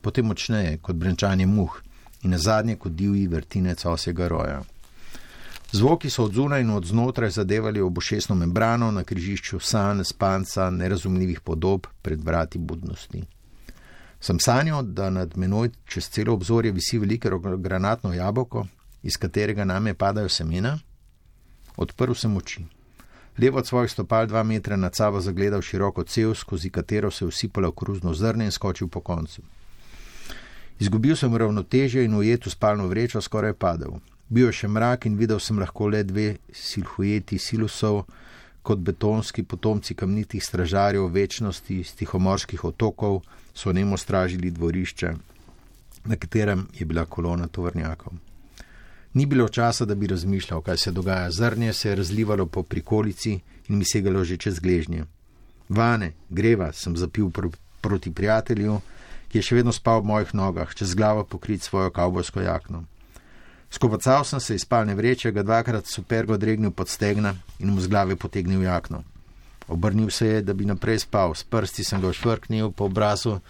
potem 0.00 0.26
močneje 0.26 0.80
kot 0.82 0.96
brenčanje 0.96 1.46
muh 1.46 1.78
in 2.22 2.34
na 2.34 2.38
zadnje 2.38 2.76
kot 2.76 2.92
divji 2.92 3.28
vrtinec 3.28 3.86
osega 3.86 4.28
roja. 4.28 4.60
Zvoki 5.72 6.10
so 6.10 6.24
od 6.24 6.34
zunaj 6.34 6.60
in 6.60 6.70
od 6.70 6.84
znotraj 6.84 7.30
zadevali 7.30 7.80
obošesno 7.80 8.34
membrano 8.34 8.90
na 8.90 9.04
križišču 9.04 9.60
san, 9.60 10.04
spanca, 10.04 10.70
nerazumljivih 10.70 11.40
podob 11.40 11.86
pred 12.02 12.24
vrati 12.24 12.58
budnosti. 12.58 13.24
Sem 14.20 14.40
sanjal, 14.40 14.82
da 14.82 15.10
nad 15.10 15.36
menoj 15.36 15.70
čez 15.86 16.08
celo 16.10 16.34
obzorje 16.34 16.72
visi 16.72 16.98
veliko 16.98 17.38
granatno 17.38 18.12
jabolko, 18.14 18.66
iz 19.02 19.16
katerega 19.16 19.64
name 19.64 19.94
padajo 19.94 20.28
semena. 20.28 20.78
Odprl 21.76 22.14
sem 22.14 22.36
oči. 22.36 22.64
Levo 23.38 23.58
od 23.58 23.66
svojih 23.66 23.90
stopal 23.90 24.26
dva 24.26 24.42
metra 24.42 24.76
nad 24.76 24.96
sabo 24.96 25.20
zagledal 25.20 25.62
široko 25.62 26.04
cev, 26.04 26.34
skozi 26.34 26.70
katero 26.70 27.10
se 27.10 27.24
je 27.24 27.28
usipalo 27.28 27.72
kruzno 27.72 28.14
zrne 28.14 28.44
in 28.44 28.50
skočil 28.50 28.88
po 28.88 29.00
koncu. 29.00 29.42
Izgubil 30.78 31.16
sem 31.16 31.36
ravnotežje 31.36 32.04
in 32.04 32.14
ujet 32.14 32.46
v 32.46 32.50
spalno 32.50 32.86
vrečo 32.86 33.20
skoraj 33.20 33.54
padel. 33.54 34.00
Bil 34.28 34.46
je 34.46 34.52
še 34.52 34.68
mrak 34.68 35.06
in 35.06 35.16
videl 35.16 35.38
sem 35.40 35.58
lahko 35.58 35.86
le 35.88 36.02
dve 36.02 36.36
silhujeti 36.52 37.38
silusov, 37.38 38.04
kot 38.62 38.78
betonski 38.78 39.42
potomci 39.42 39.94
kamnitih 39.94 40.44
stražarjev 40.44 41.06
večnosti 41.06 41.82
z 41.84 41.94
tihomorskih 41.94 42.64
otokov, 42.64 43.22
so 43.58 43.72
nemo 43.72 43.96
stražili 43.96 44.50
dvorišče, 44.50 45.12
na 46.04 46.16
katerem 46.16 46.66
je 46.78 46.86
bila 46.86 47.04
kolona 47.04 47.46
tovrnjakov. 47.46 48.12
Ni 49.14 49.26
bilo 49.26 49.48
časa, 49.48 49.84
da 49.84 49.94
bi 49.94 50.06
razmišljal, 50.06 50.60
kaj 50.62 50.76
se 50.76 50.90
dogaja. 50.92 51.30
Zrnje 51.30 51.72
se 51.72 51.88
je 51.88 51.94
razlivalo 51.94 52.46
po 52.46 52.62
prikolici 52.62 53.40
in 53.68 53.78
mi 53.78 53.84
segalo 53.84 54.24
že 54.24 54.36
čez 54.36 54.60
gležnje. 54.60 55.04
Vane, 55.68 56.12
greva, 56.30 56.72
sem 56.72 56.96
zapil 56.96 57.30
pr 57.30 57.48
proti 57.80 58.12
prijatelju, 58.14 58.80
ki 59.28 59.38
je 59.38 59.42
še 59.42 59.58
vedno 59.58 59.72
spal 59.72 60.00
v 60.00 60.10
mojih 60.12 60.34
nogah, 60.34 60.74
čez 60.74 60.94
glavo 60.94 61.24
pokrit 61.24 61.62
svojo 61.62 61.90
kavbojsko 61.90 62.40
jakno. 62.40 62.84
Skopacal 63.70 64.24
sem 64.24 64.40
se 64.40 64.54
iz 64.54 64.62
spalne 64.62 64.94
vreče, 64.94 65.32
ga 65.32 65.42
dvakrat 65.42 65.86
supergo 65.86 66.36
dregnil 66.36 66.70
pod 66.70 66.88
stegna 66.88 67.34
in 67.58 67.74
mu 67.74 67.80
z 67.80 67.90
glave 67.90 68.16
potegnil 68.16 68.62
jakno. 68.62 69.02
Obrnil 69.68 70.10
se 70.10 70.26
je, 70.26 70.42
da 70.42 70.54
bi 70.54 70.64
naprej 70.64 70.98
spal, 71.04 71.34
s 71.34 71.44
prsti 71.44 71.84
sem 71.84 72.00
ga 72.00 72.12
švrknil 72.12 72.70
po 72.72 72.88
obrazu, 72.88 73.40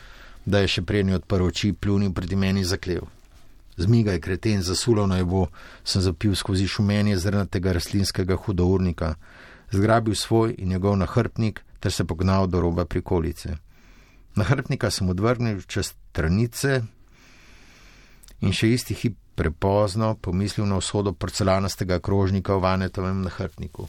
da 0.45 0.63
je 0.65 0.69
še 0.69 0.83
prednji 0.83 1.15
odprl 1.15 1.47
oči, 1.47 1.73
pljunil 1.73 2.13
proti 2.13 2.37
meni 2.37 2.65
zaklev. 2.65 3.07
Zmiga 3.79 4.17
je 4.17 4.21
kreten 4.21 4.63
zasulo 4.63 5.07
na 5.07 5.21
nebo, 5.21 5.47
sem 5.85 6.03
zapil 6.03 6.35
skozi 6.35 6.67
šumenje 6.67 7.19
zrnatega 7.23 7.73
rastlinskega 7.77 8.37
hudournika, 8.37 9.15
zgrabil 9.71 10.15
svoj 10.19 10.57
in 10.59 10.75
njegov 10.75 10.97
nahrbnik 10.99 11.63
ter 11.81 11.93
se 11.93 12.05
pognal 12.05 12.47
do 12.47 12.61
roba 12.61 12.85
prikolice. 12.85 13.57
Nahrbnika 14.35 14.91
sem 14.91 15.09
odvrnil 15.09 15.63
čez 15.67 15.95
stranice 15.95 16.83
in 18.41 18.55
še 18.55 18.73
isti 18.75 18.95
hip 18.95 19.17
prepozno 19.39 20.17
pomislil 20.19 20.67
na 20.67 20.79
usodo 20.79 21.13
porcelanastega 21.13 22.01
krožnika 22.03 22.57
v 22.57 22.63
vanetovem 22.63 23.23
nahrbniku. 23.23 23.87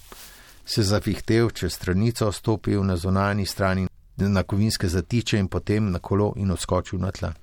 Se 0.70 0.84
zavihtel 0.84 1.50
čez 1.50 1.74
stranico, 1.74 2.32
stopil 2.32 2.84
na 2.86 2.98
zonalni 2.98 3.46
strani 3.46 3.88
na 4.18 4.44
kovinske 4.44 4.88
zatiče 4.88 5.40
in 5.40 5.48
potem 5.48 5.92
na 5.92 6.00
kolo 6.00 6.34
in 6.38 6.52
odskočil 6.52 7.00
na 7.00 7.12
tla. 7.12 7.34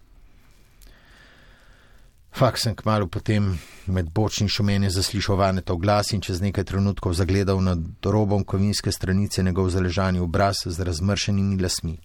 Fak 2.36 2.58
sem 2.58 2.74
kmalo 2.76 3.08
potem 3.08 3.58
med 3.86 4.10
bočnim 4.14 4.48
šumenjem 4.48 4.90
zaslišal 4.90 5.36
vanetov 5.36 5.80
glas 5.82 6.12
in 6.12 6.20
čez 6.20 6.40
nekaj 6.40 6.64
trenutkov 6.64 7.14
zagledal 7.18 7.62
nad 7.64 7.78
robom 8.04 8.44
kovinske 8.44 8.92
stranice 8.92 9.42
njegov 9.42 9.70
zaležani 9.74 10.20
obraz 10.20 10.62
z 10.66 10.84
razmršenimi 10.84 11.62
lasmi. 11.62 11.98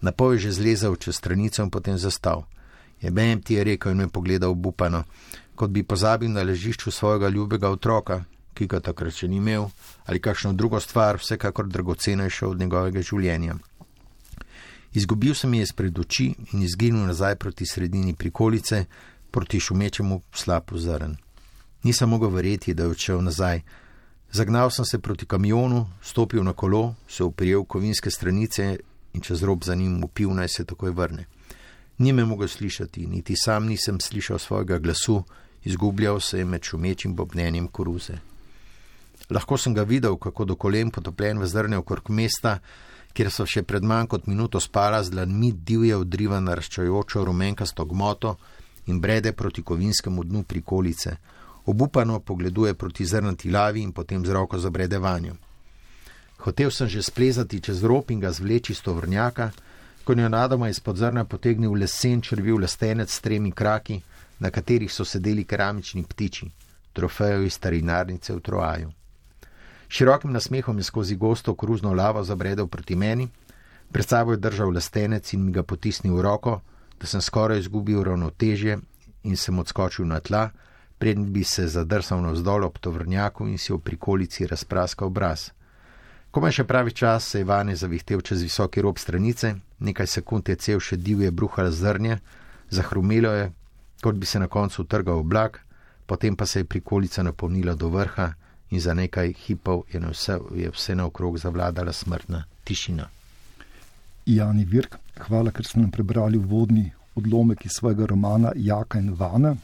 Napoj 0.00 0.34
je 0.34 0.38
že 0.38 0.52
zlezel 0.52 0.96
čez 0.96 1.16
stranico 1.16 1.62
in 1.62 1.70
potem 1.70 1.98
zastal. 1.98 2.44
Je 3.00 3.10
bem 3.10 3.42
ti 3.42 3.54
je 3.54 3.64
rekel 3.64 3.92
in 3.92 3.98
me 3.98 4.08
pogledal 4.08 4.50
obupano, 4.50 5.04
kot 5.54 5.70
bi 5.70 5.82
pozabil 5.82 6.28
na 6.30 6.42
ležišču 6.42 6.90
svojega 6.90 7.28
ljubega 7.28 7.70
otroka, 7.70 8.24
ki 8.58 8.66
ga 8.66 8.80
takrat 8.82 9.14
še 9.14 9.28
ni 9.30 9.38
imel, 9.38 9.68
ali 10.10 10.18
kakšno 10.18 10.52
drugo 10.58 10.80
stvar, 10.82 11.20
vsekakor 11.22 11.68
dragocenejšo 11.70 12.50
od 12.50 12.58
njegovega 12.58 13.02
življenja. 13.02 13.58
Izgubil 14.98 15.36
sem 15.38 15.54
je 15.54 15.66
spred 15.68 15.98
oči 16.00 16.32
in 16.52 16.64
izginil 16.66 17.06
nazaj 17.06 17.36
proti 17.38 17.66
sredini 17.66 18.16
prikolice, 18.18 18.86
proti 19.30 19.60
šumečemu 19.60 20.22
slapu 20.32 20.78
zrn. 20.78 21.14
Nisem 21.84 22.10
mogel 22.10 22.32
verjeti, 22.34 22.74
da 22.74 22.88
je 22.88 22.94
odšel 22.96 23.22
nazaj. 23.22 23.62
Zagnal 24.32 24.70
sem 24.74 24.84
se 24.84 24.98
proti 24.98 25.26
kamionu, 25.26 25.86
stopil 26.02 26.42
na 26.44 26.52
kolo, 26.52 26.94
se 27.08 27.24
uprijel 27.24 27.64
kovinske 27.64 28.10
stranice 28.10 28.78
in 29.14 29.20
čez 29.20 29.42
rob 29.42 29.64
za 29.64 29.74
njim 29.74 30.02
upil, 30.04 30.34
naj 30.34 30.48
se 30.48 30.64
takoj 30.64 30.90
vrne. 30.90 31.26
Ni 31.98 32.12
me 32.12 32.24
mogel 32.24 32.48
slišati, 32.48 33.06
niti 33.06 33.36
sam 33.36 33.66
nisem 33.66 34.00
slišal 34.00 34.38
svojega 34.38 34.78
glasu, 34.78 35.22
izgubljal 35.64 36.20
se 36.20 36.38
je 36.38 36.44
med 36.44 36.62
šumečim 36.62 37.14
bobnenjem 37.14 37.68
koruze. 37.68 38.18
Lahko 39.30 39.56
sem 39.56 39.74
ga 39.74 39.82
videl, 39.82 40.16
kako 40.16 40.44
do 40.44 40.56
kolen 40.56 40.90
potopljen 40.90 41.38
v 41.38 41.46
zrne 41.46 41.78
okrog 41.78 42.10
mesta, 42.10 42.58
kjer 43.12 43.30
so 43.30 43.44
še 43.46 43.62
pred 43.62 43.84
manj 43.84 44.06
kot 44.14 44.26
minuto 44.26 44.60
spala 44.60 45.02
z 45.02 45.12
dlanmi 45.12 45.52
divje 45.52 45.96
odriva 45.96 46.40
naraščajočo 46.40 47.24
rumenkasto 47.24 47.84
gmoto 47.84 48.36
in 48.86 49.00
brede 49.00 49.32
proti 49.32 49.62
kovinskemu 49.62 50.24
dnu 50.24 50.42
prikolice, 50.42 51.16
obupano 51.66 52.20
pogleduje 52.20 52.74
proti 52.74 53.04
zrnati 53.04 53.50
lavi 53.50 53.82
in 53.82 53.92
potem 53.92 54.24
z 54.24 54.32
roko 54.32 54.58
zabrede 54.58 54.98
vanjo. 54.98 55.36
Hotev 56.38 56.70
sem 56.70 56.88
že 56.88 57.02
splezati 57.02 57.60
čez 57.60 57.82
rob 57.84 58.10
in 58.10 58.20
ga 58.20 58.32
zvleči 58.32 58.74
z 58.74 58.82
tovrnjaka, 58.82 59.50
ko 60.04 60.12
je 60.12 60.28
nadoma 60.28 60.68
izpod 60.68 60.96
zrna 60.96 61.24
potegnil 61.24 61.74
lesen 61.74 62.22
črviv 62.22 62.56
lestenec 62.56 63.10
s 63.12 63.20
tremi 63.20 63.52
kraki, 63.52 64.00
na 64.38 64.50
katerih 64.50 64.92
so 64.92 65.04
sedeli 65.04 65.44
keramični 65.44 66.04
ptiči, 66.04 66.46
trofejo 66.92 67.42
iz 67.42 67.58
starinarnice 67.58 68.32
v 68.32 68.40
Troaju. 68.40 68.97
Širokim 69.88 70.32
nasmehom 70.32 70.78
je 70.78 70.84
skozi 70.84 71.16
gosto 71.16 71.54
kruzno 71.54 71.92
lavo 71.94 72.22
zabredel 72.24 72.66
proti 72.66 72.96
meni, 72.96 73.28
pred 73.92 74.08
sabo 74.08 74.32
je 74.32 74.36
držal 74.36 74.70
lestenec 74.70 75.32
in 75.32 75.44
mi 75.44 75.52
ga 75.52 75.62
potisnil 75.62 76.16
v 76.16 76.22
roko, 76.22 76.60
da 77.00 77.06
sem 77.06 77.20
skoraj 77.20 77.58
izgubil 77.58 78.02
ravnotežje 78.04 78.78
in 79.22 79.36
sem 79.36 79.58
odskočil 79.58 80.06
na 80.06 80.20
tla, 80.20 80.50
preden 80.98 81.32
bi 81.32 81.44
se 81.44 81.66
zadrsal 81.66 82.20
navzdol 82.22 82.64
ob 82.64 82.78
tovrnjaku 82.78 83.46
in 83.48 83.58
si 83.58 83.72
v 83.72 83.78
prikolici 83.78 84.46
razpraskal 84.46 85.08
obraz. 85.08 85.50
Komaj 86.30 86.52
še 86.52 86.64
pravi 86.64 86.92
čas 86.92 87.24
se 87.24 87.40
je 87.40 87.44
vane 87.48 87.76
zavihtel 87.76 88.20
čez 88.20 88.42
visoki 88.42 88.82
rob 88.84 88.98
stranice, 88.98 89.54
nekaj 89.78 90.06
sekund 90.06 90.48
je 90.48 90.56
cel 90.56 90.80
še 90.80 90.96
divje 90.96 91.30
bruhal 91.30 91.70
zrnje, 91.72 92.18
zahrumilo 92.68 93.32
je, 93.32 93.48
kot 94.02 94.14
bi 94.14 94.26
se 94.26 94.38
na 94.38 94.48
koncu 94.48 94.82
utrgal 94.82 95.24
oblak, 95.24 95.62
potem 96.06 96.36
pa 96.36 96.46
se 96.46 96.60
je 96.60 96.68
prikolica 96.68 97.22
napolnila 97.22 97.74
do 97.74 97.88
vrha 97.88 98.34
in 98.70 98.80
za 98.80 98.94
nekaj 98.94 99.32
hipov 99.32 99.82
je, 99.92 100.00
vse, 100.00 100.38
je 100.54 100.70
vse 100.70 100.94
naokrog 100.94 101.38
zavladala 101.38 101.92
smrtna 101.92 102.44
tišina. 102.64 103.08
Jani 104.26 104.64
Virk, 104.64 104.98
hvala, 105.26 105.50
ker 105.50 105.64
ste 105.64 105.80
nam 105.80 105.90
prebrali 105.90 106.38
vodni 106.38 106.90
odlomek 107.16 107.64
iz 107.64 107.78
svojega 107.78 108.06
romana 108.06 108.52
Jaka 108.56 108.98
in 108.98 109.14
Vana. 109.14 109.54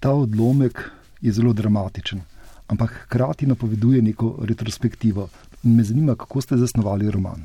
Ta 0.00 0.10
odlomek 0.10 0.82
je 1.20 1.32
zelo 1.32 1.52
dramatičen, 1.52 2.20
ampak 2.66 3.04
hkrati 3.04 3.46
napoveduje 3.46 4.02
neko 4.02 4.34
retrospektivo. 4.42 5.28
In 5.62 5.76
me 5.76 5.84
zanima, 5.84 6.16
kako 6.16 6.40
ste 6.40 6.56
zasnovali 6.56 7.10
roman. 7.10 7.44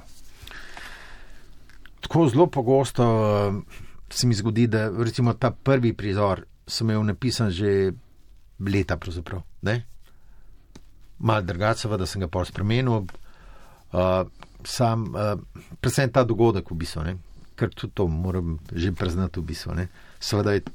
Tako 2.02 2.30
zelo 2.30 2.48
pogosto 2.48 3.06
se 4.10 4.28
mi 4.28 4.34
zgodi, 4.34 4.68
da 4.68 4.90
recimo 4.90 5.34
ta 5.34 5.52
prvi 5.52 5.94
prizor 5.94 6.46
sem 6.68 6.90
imel 6.90 7.04
napisan 7.04 7.50
že 7.52 7.92
leta, 8.60 8.98
pravzaprav. 8.98 9.42
Mal 11.20 11.46
drugače, 11.46 11.90
da 11.98 12.06
sem 12.06 12.22
ga 12.22 12.28
pol 12.28 12.46
spremenil. 12.46 13.06
Uh, 13.96 14.28
sam, 14.68 15.08
uh, 15.16 15.40
predvsem 15.80 16.12
ta 16.12 16.24
dogodek 16.24 16.72
v 16.72 16.80
bistvu, 16.82 17.04
ne? 17.04 17.16
ker 17.56 17.72
tudi 17.72 17.94
to 17.96 18.08
moram 18.12 18.58
že 18.74 18.92
priznati 18.92 19.40
v 19.40 19.48
bistvu. 19.48 19.76
Ne? 19.76 19.88
Seveda 20.20 20.58
je 20.58 20.66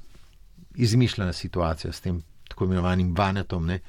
izmišljena 0.81 1.33
situacija 1.33 1.93
s 1.93 2.01
tem 2.01 2.23
tako 2.49 2.65
imenovanim 2.65 3.13
vanetom. 3.15 3.67
Ne? 3.67 3.81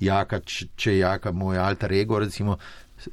Jaka, 0.00 0.40
če, 0.40 0.70
če 0.76 0.94
je 0.94 0.98
jaka 1.02 1.32
moj 1.32 1.58
alter 1.60 1.92
ego, 1.92 2.18
recimo, 2.18 2.56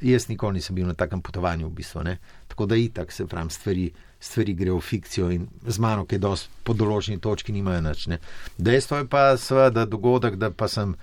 jaz 0.02 0.30
nikoli 0.30 0.62
nisem 0.62 0.76
bil 0.76 0.88
na 0.88 0.94
takem 0.94 1.22
potovanju 1.22 1.68
v 1.68 1.76
bistvu. 1.82 2.06
Ne? 2.08 2.18
Tako 2.48 2.70
da 2.72 2.80
itak 2.80 3.12
se 3.12 3.28
pravim 3.28 3.50
stvari 3.50 3.90
stvari 4.26 4.54
grejo 4.54 4.78
v 4.78 4.82
fikcijo 4.82 5.30
in 5.32 5.48
z 5.68 5.80
mano, 5.80 6.06
ki 6.06 6.16
je 6.16 6.20
dosti 6.20 6.50
po 6.64 6.74
določeni 6.74 7.22
točki, 7.22 7.54
nimajo 7.54 7.84
nič. 7.86 8.08
Ne. 8.10 8.20
Dejstvo 8.58 9.04
je 9.04 9.08
pa 9.12 9.26
seveda 9.38 9.86
dogodek, 9.86 10.40
da 10.42 10.50
pa 10.52 10.68
sem 10.72 10.96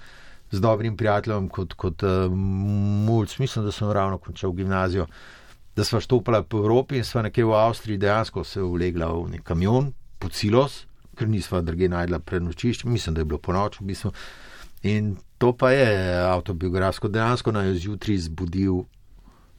z 0.52 0.60
dobrim 0.60 0.96
prijateljem 0.96 1.48
kot, 1.48 1.74
kot 1.74 2.02
uh, 2.02 2.32
mulj, 3.06 3.36
mislim, 3.38 3.64
da 3.64 3.72
sem 3.72 3.90
ravno 3.90 4.18
končal 4.18 4.52
gimnazijo, 4.52 5.06
da 5.76 5.84
sva 5.84 6.00
štopala 6.00 6.42
po 6.42 6.58
Evropi 6.60 7.00
in 7.00 7.04
sva 7.04 7.22
nekje 7.22 7.44
v 7.44 7.56
Avstriji 7.56 7.98
dejansko 7.98 8.44
se 8.44 8.62
ulegla 8.62 9.08
v 9.12 9.30
nek 9.32 9.42
kamion, 9.48 9.92
po 10.18 10.28
cilos, 10.28 10.82
ker 11.16 11.28
nisva 11.28 11.62
druge 11.64 11.88
najdla 11.88 12.18
prenočišče, 12.18 12.88
mislim, 12.88 13.14
da 13.14 13.20
je 13.20 13.24
bilo 13.24 13.40
po 13.40 13.52
noč 13.56 13.80
v 13.80 13.88
bistvu. 13.88 14.12
In 14.82 15.16
to 15.38 15.52
pa 15.56 15.70
je 15.70 15.88
avtobiografsko, 16.26 17.08
dejansko 17.08 17.52
naj 17.52 17.68
je 17.68 17.78
zjutraj 17.86 18.18
zbudil 18.28 18.84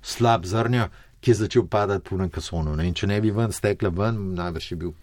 slab 0.01 0.45
zrnja, 0.45 0.89
ki 1.23 1.31
je 1.31 1.35
začel 1.35 1.65
padati 1.67 2.09
po 2.09 2.19
nekasonu. 2.19 2.75
Ne? 2.75 2.89
Če 2.93 3.07
ne 3.07 3.17
bi 3.23 3.31
ven 3.31 3.51
stekla 3.55 3.89
ven, 3.89 4.19
najbrž 4.37 4.71
je 4.71 4.77
bil. 4.77 4.93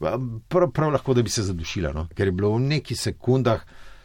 Prav, 0.00 0.70
prav 0.74 0.90
lahko, 0.92 1.14
da 1.14 1.22
bi 1.22 1.30
se 1.30 1.46
zadušila, 1.46 1.92
no? 1.94 2.08
ker 2.14 2.28
je 2.28 2.34
bilo 2.34 2.50
v 2.56 2.64
neki 2.66 2.96
sekundah 2.98 3.62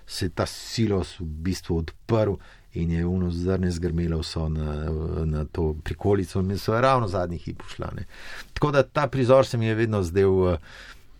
se 0.09 0.29
ta 0.29 0.45
silos 0.45 1.19
v 1.19 1.25
bistvu 1.45 1.77
odprl 1.77 2.33
in 2.73 2.91
je 2.91 3.05
uno 3.05 3.29
zrne 3.31 3.69
zgrmelo 3.71 4.19
vso 4.19 4.47
na, 4.49 4.89
na 5.25 5.45
to 5.45 5.75
prikolico 5.83 6.39
in 6.39 6.57
so 6.57 6.81
ravno 6.81 7.07
zadnji 7.07 7.37
hip 7.37 7.61
ušla. 7.65 7.91
Ne? 7.95 8.05
Tako 8.53 8.71
da 8.71 8.83
ta 8.83 9.07
prizor 9.07 9.45
se 9.45 9.57
mi 9.57 9.65
je 9.65 9.75
vedno 9.75 10.03
zdel 10.03 10.29
uh, 10.29 10.57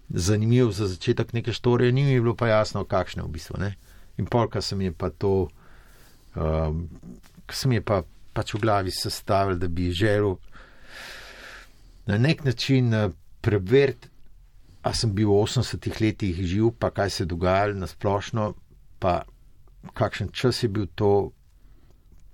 zanimiv 0.10 0.72
za 0.72 0.88
začetek 0.88 1.34
neke 1.34 1.54
štorije, 1.54 1.92
ni 1.92 2.04
mi 2.04 2.22
bilo 2.22 2.36
pa 2.36 2.48
jasno, 2.48 2.84
kakšne 2.84 3.24
v 3.24 3.28
bistvu. 3.28 3.58
Ne? 3.60 3.76
In 4.18 4.26
polka 4.26 4.62
se 4.62 4.76
mi 4.76 4.90
je 4.90 4.92
pa 4.92 5.10
to, 5.10 5.48
um, 6.36 6.90
se 7.52 7.68
mi 7.68 7.76
je 7.76 7.82
pa 7.82 8.02
pač 8.34 8.54
v 8.54 8.62
glavi 8.62 8.92
sestavili, 8.92 9.60
da 9.60 9.68
bi 9.68 9.92
želel 9.92 10.36
na 12.06 12.18
nek 12.18 12.44
način 12.44 12.94
eh, 12.94 13.10
preveriti, 13.42 14.08
a 14.82 14.94
sem 14.94 15.12
bil 15.14 15.28
v 15.28 15.44
80-ih 15.44 16.02
letih 16.02 16.38
živ, 16.42 16.72
pa 16.80 16.90
kaj 16.90 17.10
se 17.10 17.24
je 17.24 17.28
dogajalo 17.28 17.74
na 17.74 17.88
splošno, 17.88 18.54
pa 19.00 19.24
kakšen 19.94 20.32
čas 20.32 20.64
je 20.64 20.70
bil 20.70 20.88
to, 20.96 21.32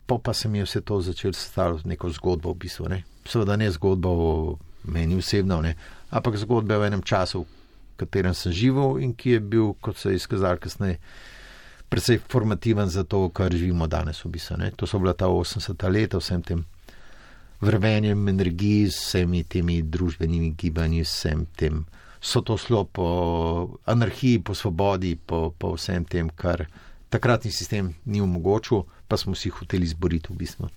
pa 0.06 0.18
pa 0.18 0.34
se 0.34 0.50
mi 0.50 0.58
je 0.58 0.64
vse 0.64 0.82
to 0.82 1.02
začelo 1.02 1.34
sestavljati 1.34 1.88
neko 1.88 2.10
zgodbo 2.10 2.54
v 2.54 2.56
bistvu. 2.66 2.90
Ne? 2.90 3.04
Seveda 3.26 3.56
ne 3.56 3.72
zgodbo 3.72 4.10
o 4.10 4.58
meni 4.84 5.18
osebno, 5.18 5.62
ne? 5.62 5.76
ampak 6.10 6.38
zgodbe 6.38 6.78
o 6.78 6.86
enem 6.86 7.02
času, 7.02 7.46
v 7.46 7.98
katerem 7.98 8.34
sem 8.34 8.52
živel 8.52 9.00
in 9.02 9.14
ki 9.14 9.38
je 9.38 9.40
bil, 9.40 9.74
kot 9.82 9.98
se 9.98 10.10
je 10.10 10.22
izkazalo 10.22 10.62
kasneje, 10.62 11.00
precej 11.90 12.20
formativen 12.30 12.90
za 12.90 13.04
to, 13.04 13.30
kar 13.30 13.54
živimo 13.54 13.88
danes 13.88 14.26
v 14.26 14.30
bistvu. 14.30 14.58
Ne? 14.58 14.72
To 14.76 14.88
so 14.88 15.00
bila 15.00 15.14
ta 15.14 15.26
80-ta 15.26 15.88
leta, 15.88 16.18
vsem 16.18 16.42
tem 16.42 16.66
vrvenjem 17.62 18.28
energiji, 18.28 18.90
vsemi 18.90 19.44
temi 19.44 19.82
družbenimi 19.82 20.52
gibanji, 20.58 21.04
vsem 21.04 21.46
tem. 21.56 21.86
So 22.26 22.42
to 22.42 22.58
slo 22.58 22.90
po 22.90 23.06
anarhiji, 23.86 24.42
po 24.42 24.56
svobodi, 24.58 25.14
po, 25.16 25.54
po 25.54 25.76
vsem 25.78 26.02
tem, 26.10 26.30
kar 26.34 26.66
takratni 27.14 27.54
sistem 27.54 27.94
ni 28.10 28.22
omogočil, 28.22 28.82
pa 29.06 29.14
smo 29.14 29.38
si 29.38 29.54
hoteli 29.54 29.86
izboriti 29.86 30.34
v 30.34 30.38
bistvu. 30.42 30.70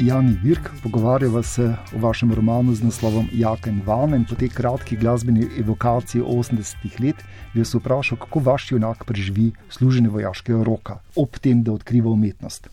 Jani 0.00 0.36
Virk, 0.42 0.70
pogovarjava 0.82 1.42
se 1.42 1.74
o 1.96 1.98
vašem 1.98 2.32
romanu 2.34 2.74
z 2.74 2.82
naslovom 2.82 3.28
Jaka 3.32 3.70
in 3.70 3.82
Vana 3.86 4.16
in 4.16 4.24
po 4.24 4.34
tej 4.34 4.48
kratki 4.48 4.96
glasbeni 4.96 5.44
evokaciji 5.60 6.22
80-ih 6.22 7.00
let 7.00 7.20
bi 7.54 7.60
vas 7.60 7.74
vprašal, 7.74 8.18
kako 8.18 8.40
vaš 8.40 8.70
junak 8.72 9.04
preživi 9.04 9.50
služenje 9.68 10.08
vojaškega 10.08 10.62
roka, 10.64 10.98
ob 11.16 11.36
tem, 11.38 11.62
da 11.62 11.72
odkriva 11.72 12.10
umetnost. 12.10 12.70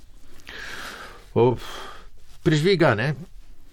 Of 1.34 1.68
preživi 2.44 2.78
ga, 2.78 2.96
ne? 2.96 3.14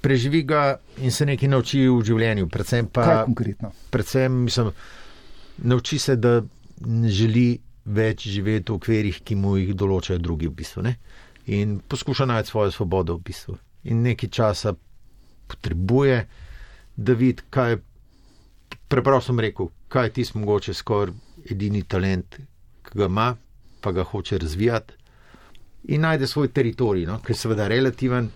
preživi 0.00 0.42
ga 0.42 0.80
in 0.98 1.14
se 1.14 1.26
nekaj 1.26 1.48
nauči 1.48 1.86
v 1.88 2.02
življenju. 2.04 2.48
Predvsem 2.50 2.90
pa, 2.92 3.04
Kaj 3.06 3.20
konkretno? 3.28 3.70
Predvsem, 3.94 4.42
mislim, 4.48 4.72
nauči 5.62 5.98
se, 5.98 6.16
da 6.16 6.40
ne 6.84 7.08
želi 7.08 7.60
več 7.84 8.26
živeti 8.28 8.72
v 8.72 8.80
okvirih, 8.80 9.22
ki 9.24 9.38
mu 9.38 9.54
jih 9.60 9.72
določajo 9.78 10.18
drugi 10.18 10.50
v 10.50 10.56
bistvu. 10.58 10.84
Ne? 10.84 10.96
In 11.46 11.80
poskuša 11.88 12.26
najti 12.26 12.50
svojo 12.50 12.70
svobodo 12.70 13.14
v 13.14 13.22
bistvu. 13.24 13.56
In 13.84 14.02
nekaj 14.02 14.30
časa 14.30 14.74
potrebuje, 15.46 16.26
da 16.96 17.12
vidi, 17.12 17.42
kaj 17.50 17.70
je, 17.70 17.80
preprosto 18.88 19.32
sem 19.32 19.40
rekel, 19.40 19.68
kaj 19.88 20.06
je 20.06 20.12
tisto 20.12 20.38
mogoče 20.38 20.74
skoraj 20.74 21.14
edini 21.50 21.82
talent, 21.82 22.38
ki 22.82 22.98
ga 22.98 23.06
ima, 23.06 23.34
pa 23.80 23.92
ga 23.92 24.04
hoče 24.04 24.38
razvijati. 24.38 24.94
In 25.84 26.00
najde 26.00 26.26
svoj 26.26 26.48
teritorij, 26.48 27.04
no? 27.06 27.18
ki 27.20 27.32
je 27.32 27.36
seveda 27.36 27.68
relativen, 27.68 28.30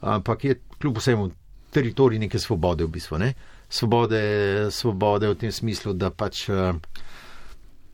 ampak 0.00 0.44
je 0.44 0.60
kljub 0.78 0.96
vsemu 0.96 1.30
teritorij 1.70 2.18
neke 2.18 2.38
svobode 2.38 2.84
v 2.84 2.88
bistvu. 2.88 3.18
Ne? 3.18 3.34
Svobode, 3.68 4.22
svobode 4.70 5.28
v 5.28 5.36
tem 5.36 5.52
smislu, 5.52 5.92
da 5.92 6.10
pač 6.10 6.48
uh, 6.48 6.72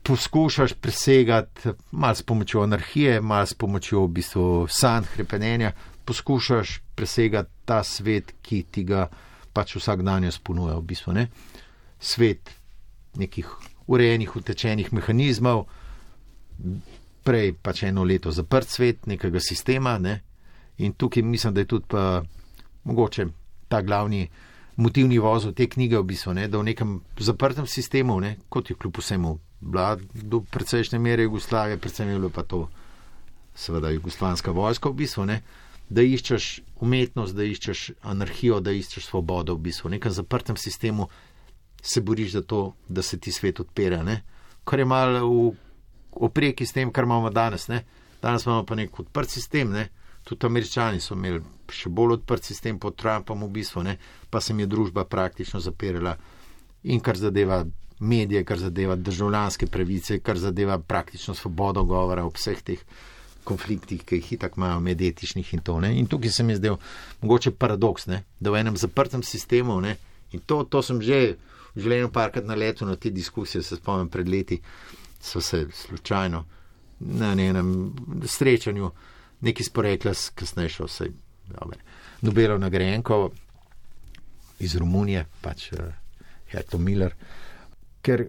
poskušaš 0.04 0.72
presegati 0.72 1.68
malo 1.90 2.14
s 2.14 2.22
pomočjo 2.22 2.62
anarhije, 2.62 3.20
malo 3.20 3.46
s 3.46 3.54
pomočjo 3.54 4.04
v 4.04 4.08
bistvu 4.08 4.66
sanj, 4.68 5.04
krepenenja, 5.14 5.72
poskušaš 6.04 6.80
presegati 6.94 7.50
ta 7.64 7.82
svet, 7.84 8.34
ki 8.42 8.62
ti 8.70 8.84
ga 8.84 9.08
pač 9.52 9.76
vsak 9.76 10.02
dan 10.02 10.24
izpolnjuje 10.24 10.76
v 10.76 10.82
bistvu. 10.82 11.12
Ne? 11.12 11.28
Svet 12.00 12.50
nekih 13.16 13.48
urejenih, 13.86 14.36
utečenih 14.36 14.92
mehanizmov, 14.92 15.64
prej 17.24 17.54
pač 17.62 17.82
eno 17.88 18.04
leto 18.04 18.30
zaprt 18.30 18.68
svet 18.68 19.06
nekega 19.06 19.40
sistema. 19.40 19.98
Ne? 19.98 20.20
In 20.78 20.92
tukaj 20.92 21.22
mislim, 21.22 21.54
da 21.54 21.60
je 21.60 21.66
tudi 21.66 21.86
pa 21.88 22.22
mogoče 22.84 23.26
ta 23.68 23.80
glavni 23.80 24.28
motivni 24.76 25.18
voz 25.18 25.46
v 25.46 25.54
te 25.54 25.68
knjige, 25.70 25.98
v 25.98 26.04
bistvu, 26.12 26.34
ne? 26.34 26.48
da 26.48 26.58
v 26.58 26.68
nekem 26.68 27.00
zaprtem 27.18 27.66
sistemu, 27.66 28.20
ne? 28.20 28.36
kot 28.48 28.70
je 28.70 28.76
kljub 28.76 28.98
vsemu, 28.98 29.38
bila 29.64 29.96
do 30.14 30.40
precejšnje 30.50 30.98
mere 30.98 31.22
Jugoslavije, 31.22 31.78
predvsem 31.78 32.08
je 32.08 32.18
bilo 32.18 32.30
pa 32.30 32.42
to, 32.42 32.68
seveda, 33.54 33.90
jugoslovanska 33.90 34.50
vojska 34.50 34.88
v 34.88 34.94
bistvu. 34.94 35.24
Ne? 35.24 35.40
Da 35.88 36.02
iščeš 36.02 36.60
umetnost, 36.80 37.36
da 37.36 37.44
iščeš 37.44 37.90
anarhijo, 38.02 38.60
da 38.60 38.72
iščeš 38.72 39.08
svobodo, 39.08 39.56
v 39.56 39.68
bistvu 39.68 39.88
v 39.88 39.96
nekem 39.96 40.12
zaprtem 40.12 40.56
sistemu 40.56 41.08
se 41.82 42.00
boriš 42.00 42.32
za 42.32 42.42
to, 42.42 42.74
da 42.88 43.02
se 43.02 43.18
ti 43.20 43.32
svet 43.32 43.60
odpira. 43.60 44.02
Ne? 44.02 44.22
Kar 44.64 44.78
je 44.78 44.84
malo 44.88 45.28
v 45.28 45.52
opreki 46.28 46.66
s 46.66 46.72
tem, 46.72 46.92
kar 46.92 47.04
imamo 47.04 47.30
danes. 47.30 47.68
Ne? 47.68 47.84
Danes 48.22 48.46
imamo 48.46 48.64
pa 48.64 48.74
nek 48.74 49.00
odprt 49.00 49.30
sistem, 49.30 49.70
ne? 49.70 49.88
tudi 50.24 50.46
američani 50.46 51.00
so 51.04 51.12
imeli 51.14 51.42
še 51.68 51.90
bolj 51.92 52.14
odprt 52.18 52.46
sistem 52.48 52.78
pod 52.80 52.96
Trumpom, 52.96 53.42
v 53.44 53.50
bistvu, 53.58 53.82
ne? 53.84 53.98
pa 54.30 54.40
se 54.40 54.54
mi 54.54 54.64
je 54.64 54.70
družba 54.72 55.04
praktično 55.04 55.60
zapirala 55.60 56.16
in 56.84 57.00
kar 57.00 57.16
zadeva 57.16 57.64
medije, 58.04 58.44
kar 58.44 58.58
zadeva 58.58 58.96
državljanske 58.96 59.66
pravice, 59.66 60.18
kar 60.20 60.38
zadeva 60.38 60.78
praktično 60.78 61.34
svobodo 61.34 61.84
govora 61.84 62.24
o 62.24 62.32
vseh 62.34 62.62
teh 62.62 62.84
konfliktih, 63.44 64.04
ki 64.04 64.20
jih 64.20 64.38
tako 64.40 64.60
imajo 64.60 64.80
med 64.80 65.02
etičnih 65.02 65.54
in 65.54 65.60
to. 65.60 65.78
Ne? 65.80 65.92
In 65.98 66.06
tukaj 66.06 66.30
se 66.30 66.42
mi 66.42 66.52
je 66.52 66.56
zdel 66.62 66.76
mogoče 67.22 67.50
paradoks, 67.50 68.06
ne? 68.06 68.22
da 68.40 68.50
v 68.50 68.60
enem 68.60 68.76
zaprtem 68.76 69.22
sistemu, 69.22 69.80
ne? 69.80 69.96
in 70.32 70.40
to, 70.40 70.64
to 70.64 70.82
sem 70.82 71.02
že 71.02 71.36
v 71.74 71.82
življenju 71.82 72.10
parkrat 72.12 72.46
na 72.46 72.54
letu 72.54 72.86
na 72.86 72.96
te 72.96 73.10
diskusije, 73.10 73.62
se 73.62 73.76
spomnim 73.76 74.08
pred 74.08 74.28
leti, 74.28 74.60
so 75.20 75.40
se 75.40 75.66
slučajno 75.72 76.44
na 77.00 77.32
enem 77.32 77.92
srečanju 78.26 78.90
neki 79.44 79.64
sporekla 79.64 80.14
s 80.14 80.30
kasnejšo 80.30 80.84
vse. 80.88 81.10
Nobelov 82.22 82.60
nagrajenko 82.60 83.30
iz 84.64 84.76
Romunije, 84.76 85.26
pač 85.42 85.72
uh, 85.72 85.90
Herto 86.48 86.78
Miller, 86.78 87.14
ker 88.04 88.28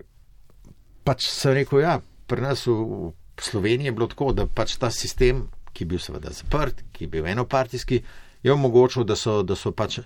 pač 1.05 1.27
sem 1.29 1.53
rekel, 1.59 1.83
ja, 1.83 1.99
pri 2.29 2.41
nas 2.41 2.65
v 2.67 3.11
Sloveniji 3.41 3.91
je 3.91 3.95
bilo 3.95 4.07
tako, 4.09 4.31
da 4.33 4.47
pač 4.47 4.77
ta 4.81 4.89
sistem, 4.91 5.45
ki 5.75 5.83
je 5.83 5.89
bil 5.91 6.01
seveda 6.01 6.31
zaprt, 6.33 6.85
ki 6.95 7.05
je 7.05 7.11
bil 7.11 7.27
enopartijski, 7.27 7.99
je 8.45 8.53
omogočil, 8.53 9.03
da 9.03 9.17
so, 9.19 9.41
da 9.43 9.57
so 9.59 9.73
pač 9.75 9.99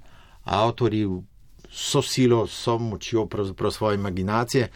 avtori 0.44 1.04
so 1.70 2.02
silo, 2.02 2.48
so 2.48 2.80
močjo, 2.82 3.28
pravzaprav 3.30 3.72
svoje 3.72 4.00
imaginacije, 4.00 4.70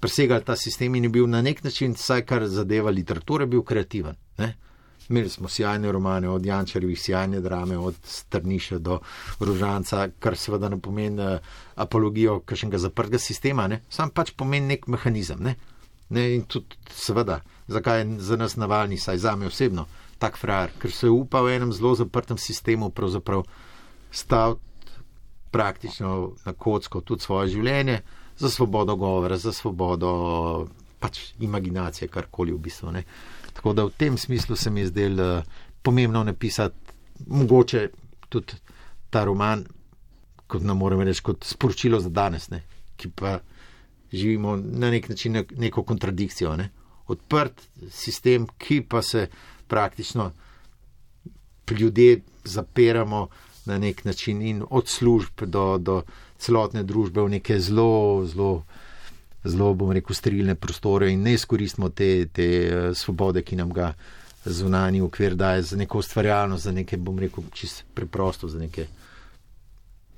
presegali 0.00 0.44
ta 0.46 0.56
sistem 0.56 0.94
in 0.94 1.08
je 1.08 1.10
bil 1.10 1.26
na 1.26 1.42
nek 1.42 1.64
način, 1.64 1.96
vsaj 1.98 2.24
kar 2.26 2.46
zadeva 2.46 2.90
literature, 2.94 3.46
bil 3.46 3.64
kreativen. 3.66 4.16
Ne? 4.38 4.54
Imeli 5.08 5.28
smo 5.28 5.48
sjajne 5.48 5.92
romane, 5.92 6.28
od 6.28 6.46
Jančarjevih 6.46 7.00
sjajne 7.00 7.40
drame, 7.40 7.78
od 7.78 7.94
Strniša 8.04 8.78
do 8.78 8.98
Rožanca, 9.40 10.08
kar 10.18 10.36
seveda 10.36 10.68
ne 10.68 10.80
pomeni 10.80 11.24
uh, 11.24 11.38
apologijo 11.76 12.40
kakšnega 12.40 12.78
zaprtega 12.78 13.18
sistema, 13.18 13.66
ne? 13.68 13.80
sam 13.88 14.10
pač 14.10 14.34
pomeni 14.36 14.74
nek 14.74 14.86
mehanizem. 14.86 15.40
Ne? 15.42 15.54
Ne? 16.08 16.26
In 16.34 16.44
tudi, 16.44 16.76
seveda, 16.92 17.40
zakaj 17.68 18.00
je 18.00 18.20
za 18.20 18.36
nas 18.36 18.56
navalni, 18.56 18.98
saj 18.98 19.18
za 19.18 19.36
me 19.36 19.48
osebno, 19.48 19.86
tak 20.18 20.36
frajer, 20.36 20.76
ker 20.78 20.92
se 20.92 21.08
upa 21.08 21.40
v 21.42 21.56
enem 21.56 21.72
zelo 21.72 21.94
zaprtem 21.94 22.38
sistemu 22.38 22.90
pravzaprav 22.90 23.44
staviti 24.10 24.68
praktično 25.50 26.32
na 26.44 26.52
kocko 26.52 27.00
tudi 27.00 27.22
svoje 27.22 27.48
življenje, 27.48 28.00
za 28.38 28.50
svobodo 28.50 28.96
govora, 28.96 29.36
za 29.36 29.52
svobodo 29.52 30.68
pač 30.98 31.32
imaginacije, 31.40 32.08
karkoli 32.08 32.52
v 32.52 32.58
bistvu. 32.58 32.92
Ne. 32.92 33.04
Tako 33.58 33.72
da 33.74 33.84
v 33.88 33.90
tem 33.98 34.18
smislu 34.18 34.56
se 34.56 34.70
mi 34.70 34.80
je 34.80 34.92
zdel 34.92 35.20
uh, 35.20 35.42
pomembno 35.82 36.22
napisati, 36.24 36.94
mogoče 37.26 37.88
tudi 38.28 38.54
ta 39.10 39.24
roman, 39.24 39.64
kot 40.46 40.62
nam 40.62 40.78
moramo 40.78 41.04
reči, 41.04 41.22
kot 41.26 41.44
sporočilo 41.44 41.98
za 42.00 42.08
danes, 42.08 42.50
ne, 42.50 42.62
ki 42.96 43.10
pa 43.10 43.40
živimo 44.12 44.56
na 44.56 44.90
nek 44.90 45.08
način 45.08 45.32
ne, 45.32 45.44
neko 45.56 45.82
kontradikcijo. 45.82 46.54
Ne. 46.56 46.70
Odprt 47.10 47.66
sistem, 47.90 48.46
ki 48.58 48.82
pa 48.88 49.02
se 49.02 49.26
praktično 49.66 50.30
ljudje 51.70 52.20
zapiramo 52.44 53.28
na 53.66 53.78
nek 53.78 54.04
način 54.04 54.42
in 54.42 54.62
od 54.70 54.88
služb 54.88 55.42
do, 55.42 55.78
do 55.78 56.02
celotne 56.38 56.82
družbe 56.82 57.20
v 57.20 57.28
neke 57.28 57.58
zelo, 57.60 58.24
zelo, 58.26 58.62
zelo, 59.44 59.74
bom 59.74 59.92
rekel, 59.92 60.14
sterilne 60.14 60.54
prostore 60.54 61.10
in 61.12 61.22
ne 61.22 61.34
izkoristimo 61.34 61.88
te, 61.88 62.26
te 62.32 62.48
uh, 62.66 62.96
svobode, 62.96 63.42
ki 63.42 63.56
nam 63.56 63.72
ga 63.72 63.92
zunani 64.44 65.00
okvir 65.00 65.34
daje 65.34 65.62
za 65.62 65.76
neko 65.76 65.98
ustvarjalnost, 65.98 66.64
za 66.64 66.72
neke, 66.72 66.96
bom 66.96 67.18
rekel, 67.18 67.44
čist 67.52 67.84
preprosto, 67.94 68.48
za 68.48 68.58
neke 68.58 68.86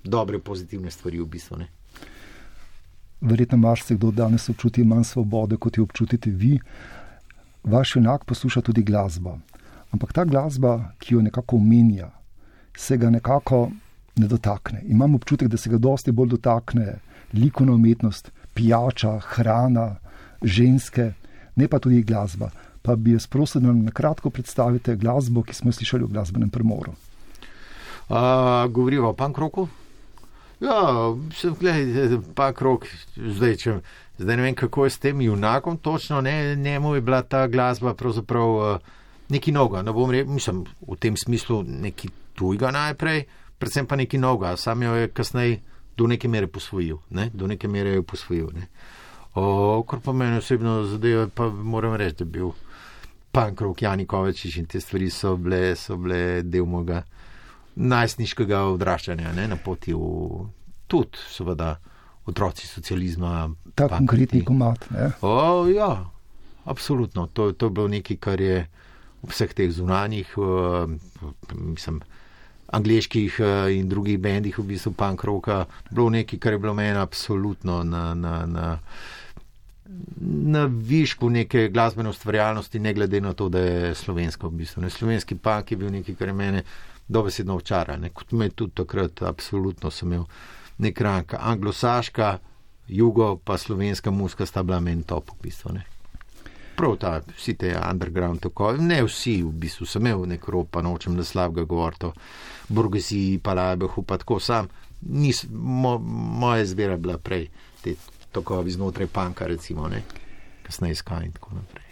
dobre, 0.05 0.39
pozitivne 0.39 0.91
stvari 0.91 1.21
v 1.21 1.27
bistvu. 1.27 1.59
Ne. 1.59 1.69
Verjetno 3.21 3.59
marsikdo 3.59 4.11
danes 4.11 4.49
občuti 4.49 4.85
manj 4.85 5.05
svobode, 5.05 5.57
kot 5.57 5.77
jo 5.77 5.85
občutite 5.85 6.31
vi. 6.31 6.59
Vaš 7.65 7.97
junak 7.97 8.25
posluša 8.25 8.61
tudi 8.61 8.83
glasbo. 8.83 9.39
Ampak 9.91 10.13
ta 10.13 10.25
glasba, 10.25 10.95
ki 10.99 11.15
jo 11.15 11.23
nekako 11.23 11.57
omenja, 11.57 12.11
se 12.77 12.97
ga 12.97 13.11
nekako 13.11 13.71
ne 14.17 14.27
dotakne. 14.27 14.83
Imam 14.87 15.15
občutek, 15.15 15.49
da 15.49 15.57
se 15.57 15.71
ga 15.71 15.79
dosti 15.79 16.13
bolj 16.13 16.29
dotakne 16.29 16.99
likovna 17.35 17.73
umetnost, 17.73 18.31
pijača, 18.61 19.19
hrana, 19.33 19.95
ženske, 20.43 21.13
ne 21.57 21.69
pa 21.69 21.81
tudi 21.81 22.03
glasba. 22.03 22.51
Pa 22.83 22.97
bi 22.97 23.13
jaz 23.13 23.27
prosil, 23.27 23.61
da 23.61 23.69
nam 23.69 23.85
na 23.85 23.93
kratko 23.93 24.31
predstavite 24.31 24.97
glasbo, 24.97 25.43
ki 25.43 25.55
smo 25.55 25.73
jo 25.73 25.81
slišali 25.81 26.05
v 26.05 26.13
glasbenem 26.13 26.51
premoru. 26.53 26.93
Uh, 28.09 28.67
Govorimo 28.73 29.13
o 29.13 29.17
pankroku. 29.17 29.69
Ja, 30.61 30.77
sem 31.33 31.55
gledal, 31.57 32.19
pankrok, 32.37 32.85
zdaj, 33.17 33.57
če, 33.57 33.75
zdaj 34.21 34.37
ne 34.37 34.45
vem, 34.45 34.57
kako 34.57 34.85
je 34.85 34.93
s 34.93 35.01
tem 35.01 35.21
junakom 35.25 35.79
točno, 35.81 36.21
ne, 36.21 36.57
njemu 36.57 36.95
je 36.95 37.05
bila 37.05 37.23
ta 37.23 37.47
glasba 37.49 37.95
pravzaprav 37.95 38.57
uh, 38.57 38.91
nekaj 39.33 39.55
novega. 39.57 39.85
Ne 39.87 39.95
bom 39.97 40.13
rekel, 40.13 40.33
mislim, 40.37 40.67
v 40.85 40.99
tem 41.01 41.17
smislu 41.17 41.63
nekaj 41.65 42.13
tujega 42.37 42.75
najprej, 42.77 43.25
predvsem 43.61 43.89
pa 43.89 43.97
nekaj 43.97 44.21
novega, 44.21 44.57
sam 44.61 44.83
jo 44.83 44.99
je 45.01 45.09
kasneje 45.09 45.61
do 46.01 46.07
neke 46.09 46.29
mere 46.29 46.49
posvojil. 46.49 46.97
Ne? 47.11 47.29
Do 47.35 47.47
neke 47.47 47.69
mere 47.69 47.91
je 47.99 48.03
posvojil. 48.03 48.49
O, 49.35 49.83
kar 49.89 50.01
pa 50.01 50.13
meni 50.17 50.41
osebno 50.41 50.81
zadeva, 50.89 51.27
pa 51.29 51.51
moram 51.51 51.95
reči, 51.95 52.23
da 52.23 52.25
je 52.25 52.31
bil 52.39 52.55
pankrok 53.31 53.83
Janikovič 53.83 54.47
in 54.57 54.67
te 54.67 54.81
stvari 54.81 55.11
so 55.11 55.37
bile, 55.37 55.77
so 55.77 55.99
bile 56.01 56.41
del 56.43 56.65
mojega 56.67 57.03
najstniškega 57.77 58.65
odraščanja 58.73 59.35
ne? 59.37 59.45
na 59.53 59.59
poti 59.61 59.93
v 59.95 60.49
tudi, 60.91 61.21
seveda, 61.31 61.77
otroci 62.27 62.67
socializma. 62.67 63.51
Ta 63.79 63.91
konkretni 63.93 64.41
komat. 64.45 64.89
O, 65.23 65.69
ja, 65.71 65.93
absolutno. 66.65 67.29
To, 67.37 67.53
to 67.53 67.69
je 67.69 67.77
bilo 67.77 67.93
nekaj, 67.93 68.19
kar 68.25 68.41
je 68.41 68.65
vseh 69.29 69.53
teh 69.55 69.71
zunanjih, 69.71 70.33
uh, 70.41 70.89
mislim, 71.53 72.01
angliških 72.73 73.41
uh, 73.41 73.73
in 73.75 73.89
drugih 73.89 74.19
bendih, 74.19 74.59
v 74.59 74.65
bistvu 74.73 74.93
punk 74.93 75.25
roka, 75.25 75.65
bilo 75.91 76.11
nekaj, 76.11 76.39
kar 76.39 76.53
je 76.55 76.59
bilo 76.59 76.75
meni 76.75 76.99
absolutno 76.99 77.83
na, 77.85 78.15
na, 78.15 78.35
na, 78.47 78.79
na 80.55 80.65
višku 80.71 81.31
neke 81.31 81.69
glasbene 81.69 82.11
ustvarjalnosti, 82.11 82.79
ne 82.79 82.95
glede 82.95 83.21
na 83.21 83.33
to, 83.35 83.49
da 83.49 83.59
je 83.59 83.95
slovensko. 83.95 84.49
V 84.49 84.63
bistvu. 84.63 84.83
ne, 84.83 84.91
slovenski 84.91 85.35
punk 85.35 85.71
je 85.71 85.77
bil 85.77 85.91
nekaj, 85.91 86.15
kar 86.15 86.29
je 86.29 86.35
mene 86.35 86.65
dobesedno 87.09 87.57
očara. 87.57 87.97
Ne, 87.97 88.15
kot 88.15 88.33
me 88.33 88.51
tudi 88.51 88.79
takrat, 88.83 89.23
absolutno 89.23 89.91
sem 89.91 90.13
imel 90.13 90.27
nek 90.79 91.01
rank. 91.01 91.35
Anglosaška, 91.39 92.39
jugo 92.89 93.37
pa 93.45 93.59
slovenska 93.59 94.11
muska 94.11 94.47
sta 94.47 94.63
bila 94.63 94.81
meni 94.81 95.03
top 95.03 95.35
v 95.35 95.43
bistvu. 95.49 95.75
Ne 95.75 95.90
prav 96.81 96.97
ta, 97.01 97.13
vsi 97.37 97.55
te 97.61 97.73
underground 97.91 98.41
tako, 98.45 98.73
ne 98.79 99.03
vsi, 99.05 99.37
v 99.45 99.53
bistvu 99.63 99.87
sem 99.87 100.07
imel 100.07 100.27
nek 100.31 100.49
rop, 100.49 100.71
pa 100.75 100.83
nočem 100.83 101.17
na 101.17 101.25
slabega 101.25 101.67
govoriti 101.69 102.09
o 102.09 102.13
burgaziji, 102.69 103.39
pa 103.39 103.55
labehu, 103.55 104.03
pa 104.03 104.19
tako 104.19 104.41
sam. 104.41 104.69
Nis, 105.01 105.45
mo, 105.51 105.99
moja 106.43 106.63
izbira 106.63 106.97
bila 106.97 107.19
prej, 107.19 107.49
te 107.85 107.95
tokovi 108.33 108.73
znotraj 108.73 109.09
panka, 109.13 109.47
recimo, 109.47 109.89
ne, 109.89 110.03
kasneje 110.67 111.01
skaj 111.03 111.27
in 111.27 111.33
tako 111.37 111.55
naprej. 111.55 111.91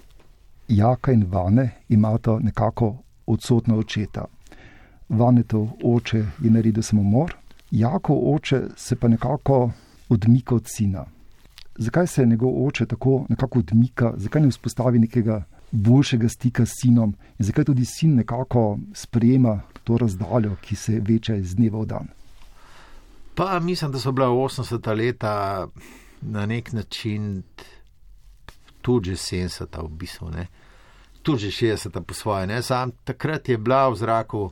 Jaka 0.68 1.12
in 1.12 1.27
vane 1.31 1.70
imata 1.88 2.38
nekako 2.40 2.94
odsotna 3.27 3.77
očeta. 3.77 4.24
Vane 5.09 5.42
to 5.42 5.68
oče 5.85 6.18
je 6.18 6.51
naredil 6.51 6.83
samomor, 6.83 7.35
Jako 7.70 8.20
oče 8.35 8.62
se 8.77 8.96
pa 8.96 9.09
nekako 9.09 9.70
odmika 10.09 10.55
od 10.55 10.64
sina. 10.66 11.05
Zakaj 11.79 12.07
se 12.07 12.27
njegov 12.27 12.67
oče 12.67 12.87
tako 12.87 13.27
nekako 13.29 13.59
odmika, 13.59 14.12
zakaj 14.17 14.43
ne 14.43 14.49
vzpostavi 14.49 14.99
nekega 14.99 15.45
boljšega 15.71 16.29
stika 16.29 16.67
s 16.67 16.81
sinom 16.81 17.14
in 17.38 17.45
zakaj 17.47 17.64
tudi 17.64 17.85
sin 17.85 18.14
nekako 18.14 18.79
sprejema 18.95 19.61
to 19.85 19.99
razdaljo, 19.99 20.57
ki 20.61 20.77
se 20.77 21.01
veča 21.01 21.35
iz 21.35 21.55
dneva 21.55 21.81
v 21.81 21.87
dan? 21.87 22.09
Pa 23.35 23.61
mislim, 23.61 23.93
da 23.93 23.99
so 23.99 24.12
bila 24.12 24.27
80 24.29 24.97
leta 24.97 25.69
na 26.21 26.47
nek 26.47 26.73
način 26.73 27.43
tudi 28.83 29.11
70, 29.11 29.83
v 29.85 29.88
bistvu, 29.88 30.31
ne? 30.31 30.47
tudi 31.23 31.51
60 31.51 32.01
po 32.03 32.14
svoje. 32.14 32.47
Ne? 32.47 32.62
Sam 32.62 32.91
takrat 33.05 33.49
je 33.49 33.59
bila 33.59 33.88
v 33.88 33.97
zraku 33.97 34.51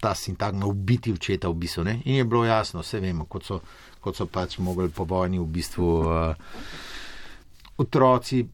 ta 0.00 0.14
sintagma 0.14 0.66
ubiti 0.66 1.12
očeta 1.12 1.48
v 1.48 1.54
bistvu. 1.54 1.84
Ne? 1.84 2.00
In 2.04 2.14
je 2.14 2.24
bilo 2.24 2.44
jasno, 2.44 2.80
vse 2.80 3.00
vemo, 3.00 3.24
kot 3.24 3.44
so, 3.44 3.60
kot 4.06 4.18
so 4.18 4.26
pač 4.30 4.60
mogli 4.62 4.86
po 4.94 5.04
vojni 5.04 5.42
v 5.42 5.48
bistvu 5.58 5.88
uh, 6.06 6.36
otroci 7.82 8.44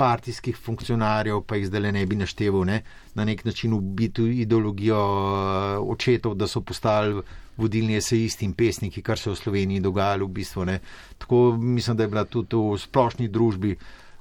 partijskih 0.00 0.56
funkcionarjev, 0.56 1.42
pa 1.44 1.58
jih 1.58 1.66
zdaj 1.68 1.92
ne 1.92 2.06
bi 2.08 2.16
našteval, 2.16 2.64
ne? 2.64 2.80
na 3.14 3.24
nek 3.28 3.44
način 3.44 3.74
ubiti 3.76 4.24
ideologijo 4.44 5.00
uh, 5.00 5.90
očetov, 5.92 6.34
da 6.40 6.48
so 6.48 6.62
postali 6.64 7.20
vodilni 7.60 7.98
esejisti 7.98 8.46
in 8.48 8.54
pesniki, 8.56 9.02
kar 9.04 9.18
se 9.20 9.30
v 9.30 9.36
Sloveniji 9.36 9.84
dogajalo 9.84 10.26
v 10.26 10.36
bistvu. 10.40 10.64
Ne? 10.64 10.78
Tako 11.18 11.42
mislim, 11.60 11.96
da 11.96 12.06
je 12.06 12.12
bila 12.14 12.24
tudi 12.24 12.56
v 12.56 12.78
splošni 12.80 13.28
družbi. 13.28 13.76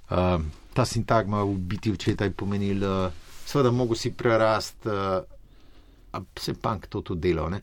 Uh, 0.09 0.43
ta 0.73 0.85
sintagma 0.85 1.43
ubiti 1.43 1.91
očeta 1.91 2.27
je 2.27 2.35
pomenil, 2.35 2.83
uh, 2.83 3.31
seveda, 3.45 3.71
mogo 3.71 3.95
si 3.95 4.11
prerast, 4.11 4.85
uh, 4.85 5.23
a 6.11 6.21
se 6.39 6.53
pank 6.53 6.87
to 6.87 7.01
tudi 7.01 7.29
delal. 7.29 7.55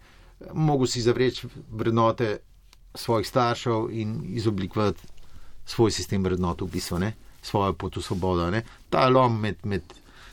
Mogo 0.54 0.86
si 0.86 1.04
zavreči 1.04 1.48
vrednote 1.70 2.38
svojih 2.96 3.28
staršev 3.28 3.88
in 3.90 4.20
izoblikovati 4.24 5.06
svoj 5.66 5.90
sistem 5.90 6.24
vrednot 6.24 6.62
v 6.62 6.70
bistvu, 6.70 6.98
ne? 6.98 7.12
svojo 7.42 7.74
pot 7.78 7.96
v 7.96 8.02
svobodo. 8.02 8.50
Ne? 8.50 8.62
Ta 8.90 9.08
lom 9.08 9.40
med, 9.40 9.62
med 9.64 9.82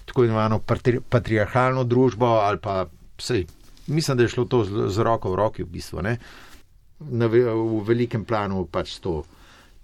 tako 0.05 0.25
imenovano 0.25 0.59
patri, 0.59 0.99
patriarhalno 0.99 1.83
družbo 1.83 2.25
ali 2.25 2.59
pa 2.61 2.85
vse. 3.17 3.43
Mislim, 3.87 4.17
da 4.17 4.23
je 4.23 4.29
šlo 4.29 4.45
to 4.45 4.63
z, 4.63 4.87
z 4.89 5.03
roko 5.03 5.31
v 5.31 5.35
roki 5.35 5.63
v 5.63 5.69
bistvu. 5.69 6.01
Na, 6.01 6.15
v 7.27 7.83
velikem 7.85 8.25
planu 8.25 8.65
pač 8.65 8.97
to 9.03 9.23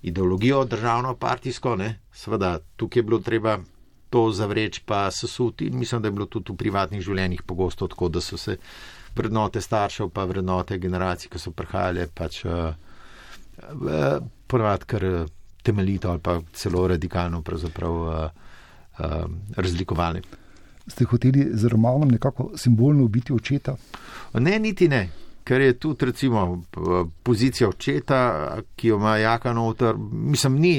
ideologijo 0.02 0.64
državno 0.66 1.16
partijsko, 1.20 1.76
ne? 1.76 2.00
seveda 2.14 2.60
tukaj 2.76 3.00
je 3.00 3.04
bilo 3.04 3.20
treba 3.20 3.60
to 4.10 4.32
zavreči, 4.32 4.82
pa 4.86 5.12
sesuti. 5.12 5.70
Mislim, 5.70 6.02
da 6.02 6.08
je 6.08 6.12
bilo 6.12 6.26
tudi 6.26 6.54
v 6.54 6.58
privatnih 6.58 7.02
življenjih 7.02 7.44
pogosto 7.44 7.88
tako, 7.88 8.10
da 8.10 8.22
so 8.22 8.38
se 8.38 8.58
vrednote 9.20 9.62
staršev, 9.62 10.10
pa 10.16 10.26
vrednote 10.30 10.80
generacij, 10.80 11.30
ki 11.30 11.42
so 11.42 11.54
prihajale, 11.56 12.08
pač 12.16 12.42
uh, 12.48 12.72
uh, 12.72 14.18
ponovadi 14.48 14.90
kar 14.90 15.08
temeljito 15.64 16.10
ali 16.10 16.24
pa 16.24 16.40
celo 16.54 16.88
radikalno 16.88 17.44
uh, 17.44 18.30
uh, 19.00 19.24
razlikovali. 19.56 20.22
Ste 20.88 21.06
hoteli 21.06 21.50
z 21.54 21.68
romanom 21.70 22.10
nekako 22.10 22.52
simbolno 22.58 23.04
ubiti 23.04 23.34
očeta? 23.34 23.76
Ne, 24.34 24.60
niti 24.60 24.88
ne 24.88 25.10
ker 25.50 25.62
je 25.62 25.74
tudi 25.74 26.06
recimo 26.06 26.64
pozicija 27.24 27.70
očeta, 27.70 28.18
ki 28.76 28.88
jo 28.88 28.98
ima 28.98 29.18
jaka 29.18 29.54
noter, 29.54 29.96
mislim, 30.12 30.60
ni, 30.62 30.74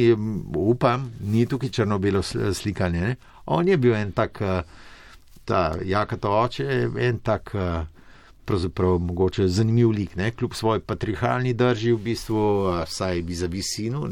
upam, 0.56 1.10
ni 1.26 1.46
tukaj 1.46 1.68
črno-belo 1.68 2.22
slikanje. 2.54 3.00
Ne? 3.00 3.16
On 3.46 3.68
je 3.68 3.76
bil 3.76 3.94
en 3.94 4.12
tak, 4.12 4.38
eh, 4.40 4.62
ta 5.44 5.74
jaka 5.84 6.16
to 6.16 6.30
oče, 6.30 6.88
en 6.98 7.18
tak, 7.18 7.50
eh, 7.54 7.82
pravzaprav 8.50 8.98
mogoče 8.98 9.48
zanimiv 9.48 9.90
lik, 9.94 10.16
ne? 10.16 10.30
kljub 10.30 10.54
svoji 10.58 10.80
patrihalni 10.80 11.54
drži 11.54 11.92
v 11.92 12.02
bistvu, 12.10 12.44
saj 12.86 13.22
bi 13.22 13.34
za 13.34 13.46
visinu, 13.46 14.08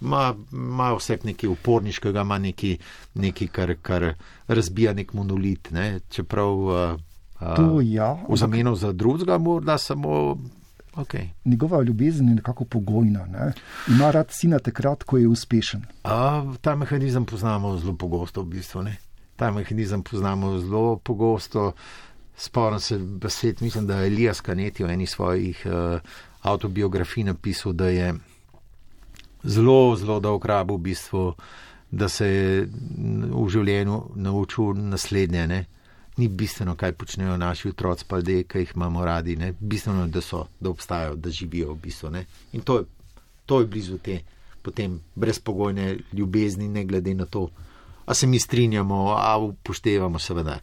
ima, 0.00 0.34
ima 0.52 0.92
vse 0.94 1.18
nekaj 1.24 1.48
uporniškega, 1.48 2.20
ima 2.20 2.38
nekaj, 2.38 2.76
nekaj 3.14 3.48
kar, 3.48 3.74
kar 3.82 4.12
razbija 4.48 4.92
nek 4.94 5.12
monolit, 5.12 5.70
ne? 5.70 6.00
čeprav. 6.10 6.66
Uh, 6.66 7.00
To, 7.40 7.80
ja, 7.80 8.18
v 8.28 8.36
zameno 8.36 8.74
za 8.76 8.92
drugega, 8.92 9.38
morda 9.38 9.78
samo. 9.78 10.36
Okay. 10.94 11.28
Njegova 11.44 11.82
ljubezen 11.82 12.28
je 12.28 12.34
nekako 12.34 12.64
pogojna. 12.64 13.26
Ne? 13.26 13.52
Ima 13.88 14.10
rad 14.10 14.26
sina 14.30 14.58
takrat, 14.58 15.02
ko 15.02 15.18
je 15.18 15.28
uspešen. 15.28 15.86
A, 16.04 16.44
ta 16.60 16.76
mehanizem 16.76 17.24
poznamo 17.24 17.76
zelo 17.78 17.94
pogosto, 17.96 18.42
v 18.42 18.44
bistvu. 18.44 18.82
Ne? 18.82 18.96
Ta 19.36 19.50
mehanizem 19.50 20.02
poznamo 20.02 20.58
zelo 20.58 20.96
pogosto. 20.96 21.72
Spomnim 22.40 22.80
se 22.80 22.98
besed, 22.98 23.62
mislim, 23.62 23.86
da 23.86 24.00
je 24.00 24.06
Elijas 24.06 24.40
Kaneti 24.40 24.84
v 24.84 24.90
eni 24.90 25.06
svojih 25.06 25.66
uh, 25.66 26.00
autobiografij 26.42 27.24
napisal, 27.24 27.72
da 27.72 27.88
je 27.88 28.14
zelo, 29.44 29.96
zelo 29.96 30.20
dolg 30.20 30.46
rab 30.46 30.70
v 30.70 30.78
bistvu, 30.78 31.34
da 31.90 32.08
se 32.08 32.26
je 32.26 32.68
v 33.28 33.44
življenju 33.48 34.00
naučil 34.16 34.72
naslednje. 34.74 35.46
Ne? 35.46 35.66
ni 36.20 36.28
bistveno, 36.28 36.74
kaj 36.76 36.92
počnejo 36.92 37.36
naši 37.36 37.68
otroci, 37.68 38.04
pa 38.08 38.18
ljudje, 38.18 38.44
ki 38.44 38.58
jih 38.58 38.72
imamo 38.76 39.04
radi. 39.04 39.36
Ne? 39.36 39.52
Bistveno 39.60 40.02
je, 40.02 40.08
da 40.08 40.20
so, 40.20 40.44
da 40.60 40.70
obstajajo, 40.70 41.16
da 41.16 41.30
živijo 41.30 41.72
v 41.72 41.78
bistvu. 41.82 42.10
Ne? 42.10 42.24
In 42.52 42.60
to 42.60 42.78
je, 42.78 42.84
to 43.46 43.60
je 43.60 43.66
blizu 43.66 43.98
te 43.98 44.20
potem 44.62 45.00
brezpogojne 45.14 45.98
ljubezni, 46.12 46.68
ne 46.68 46.84
glede 46.84 47.14
na 47.14 47.24
to, 47.24 47.48
a 48.06 48.14
se 48.14 48.26
mi 48.26 48.38
strinjamo, 48.38 49.14
a 49.16 49.38
upoštevamo, 49.38 50.18
seveda, 50.18 50.58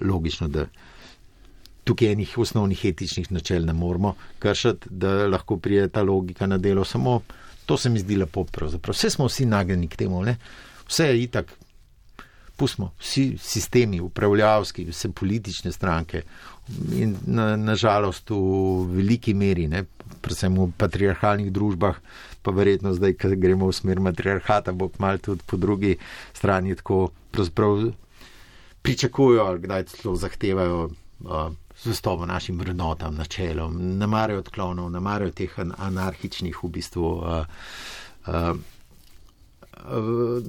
logično, 0.00 0.48
da 0.48 0.66
tukaj 1.86 2.12
enih 2.12 2.38
osnovnih 2.38 2.84
etičnih 2.84 3.30
načel 3.32 3.64
ne 3.64 3.72
moramo 3.72 4.14
kršiti, 4.38 4.90
da 4.90 5.26
lahko 5.30 5.56
prije 5.56 5.88
ta 5.88 6.02
logika 6.02 6.46
na 6.46 6.58
delo. 6.58 6.84
Samo 6.84 7.20
to 7.66 7.76
se 7.76 7.90
mi 7.90 7.98
zdi 8.02 8.16
lepo, 8.16 8.44
pravzaprav. 8.44 8.94
Vse 8.94 9.10
smo 9.10 9.26
vsi 9.26 9.46
nagnjeni 9.46 9.88
k 9.88 9.96
temu, 9.96 10.22
ne? 10.22 10.36
vse 10.88 11.06
je 11.06 11.22
itak 11.22 11.52
pustimo, 12.56 12.92
vsi 12.98 13.36
sistemi, 13.38 14.00
upravljavski, 14.00 14.84
vse 14.90 15.10
politične 15.12 15.72
stranke 15.72 16.22
in 16.92 17.16
nažalost 17.56 18.30
na 18.30 18.36
v 18.36 18.96
veliki 18.96 19.34
meri, 19.34 19.68
ne, 19.68 19.84
predvsem 20.22 20.56
v 20.58 20.70
patriarhalnih 20.78 21.52
družbah, 21.52 22.00
pa 22.42 22.50
verjetno 22.50 22.94
zdaj, 22.94 23.14
ko 23.20 23.30
gremo 23.36 23.68
v 23.68 23.76
smer 23.76 24.00
matriarhata, 24.00 24.72
bo 24.72 24.88
kmalo 24.88 25.18
tudi 25.18 25.46
po 25.46 25.56
drugi 25.56 25.96
strani 26.34 26.74
tako 26.74 27.10
pravzaprav 27.30 27.92
pričakujo 28.82 29.44
ali 29.44 29.60
kdaj 29.60 29.84
celo 29.84 30.16
zahtevajo. 30.16 30.90
Uh, 31.20 31.52
Zvestovo 31.82 32.26
našim 32.26 32.58
vrednotam, 32.58 33.14
načelom, 33.14 33.76
ne 33.98 34.06
marajo 34.06 34.40
odklonov, 34.40 34.90
ne 34.90 35.00
marajo 35.00 35.30
teh 35.36 35.58
anarhičnih, 35.58 36.56
v 36.62 36.70
bistvu, 36.72 37.10
uh, 37.20 37.44
uh, 38.26 38.56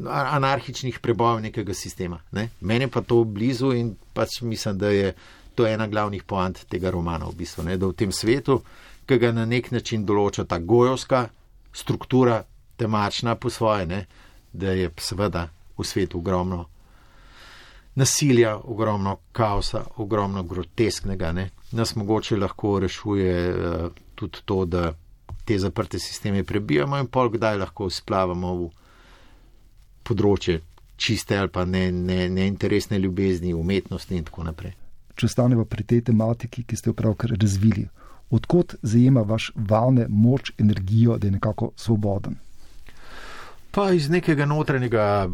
anarhičnih 0.07 0.99
prebojev 0.99 1.41
nekega 1.41 1.73
sistema. 1.73 2.19
Ne? 2.31 2.49
Mene 2.61 2.87
pa 2.87 3.01
to 3.01 3.23
blizu 3.23 3.73
in 3.75 3.95
pač 4.13 4.41
mislim, 4.41 4.77
da 4.77 4.89
je 4.89 5.13
to 5.55 5.67
ena 5.67 5.87
glavnih 5.87 6.23
poant 6.23 6.65
tega 6.69 6.91
romana 6.91 7.25
v 7.25 7.35
bistvu. 7.35 7.63
Ne? 7.67 7.77
Da 7.77 7.87
v 7.87 7.97
tem 7.97 8.11
svetu, 8.11 8.61
ki 9.05 9.17
ga 9.19 9.31
na 9.31 9.45
nek 9.45 9.71
način 9.71 10.05
določa 10.05 10.45
ta 10.45 10.59
gojovska 10.59 11.27
struktura, 11.73 12.43
temačna 12.77 13.35
po 13.35 13.49
svoje, 13.49 13.85
ne? 13.85 14.05
da 14.53 14.71
je 14.71 14.89
seveda 14.97 15.47
v 15.77 15.85
svetu 15.85 16.17
ogromno 16.17 16.65
nasilja, 17.97 18.55
ogromno 18.63 19.17
kaosa, 19.31 19.83
ogromno 19.97 20.43
grotesknega. 20.43 21.31
Ne? 21.33 21.49
Nas 21.71 21.95
mogoče 21.95 22.37
lahko 22.37 22.77
rešuje 22.79 23.35
uh, 23.49 23.91
tudi 24.15 24.43
to, 24.45 24.65
da 24.65 24.93
te 25.45 25.57
zaprte 25.59 25.99
sisteme 25.99 26.43
prebijamo 26.43 26.97
in 26.99 27.07
pol 27.07 27.31
kdaj 27.33 27.57
lahko 27.57 27.89
splavamo 27.89 28.53
v 28.59 28.67
področje 30.03 30.59
čiste 30.97 31.37
ali 31.37 31.49
pa 31.53 31.65
neinteresne 31.65 32.97
ne, 32.97 32.99
ne 32.99 33.03
ljubezni, 33.05 33.53
umetnosti 33.53 34.15
in 34.17 34.25
tako 34.27 34.43
naprej. 34.43 34.73
Če 35.17 35.27
stanemo 35.27 35.65
pri 35.65 35.83
tej 35.83 36.01
tematiki, 36.09 36.63
ki 36.63 36.77
ste 36.77 36.91
jo 36.91 36.97
pravkar 36.97 37.33
razvili, 37.41 37.87
odkot 38.29 38.75
zajema 38.81 39.23
vaš 39.25 39.51
valne 39.55 40.05
moč, 40.09 40.51
energijo, 40.57 41.17
da 41.17 41.27
je 41.27 41.37
nekako 41.37 41.71
svoboden? 41.75 42.35
Pa 43.71 43.91
iz 43.93 44.09
nekega 44.09 44.45
notranjega, 44.45 45.29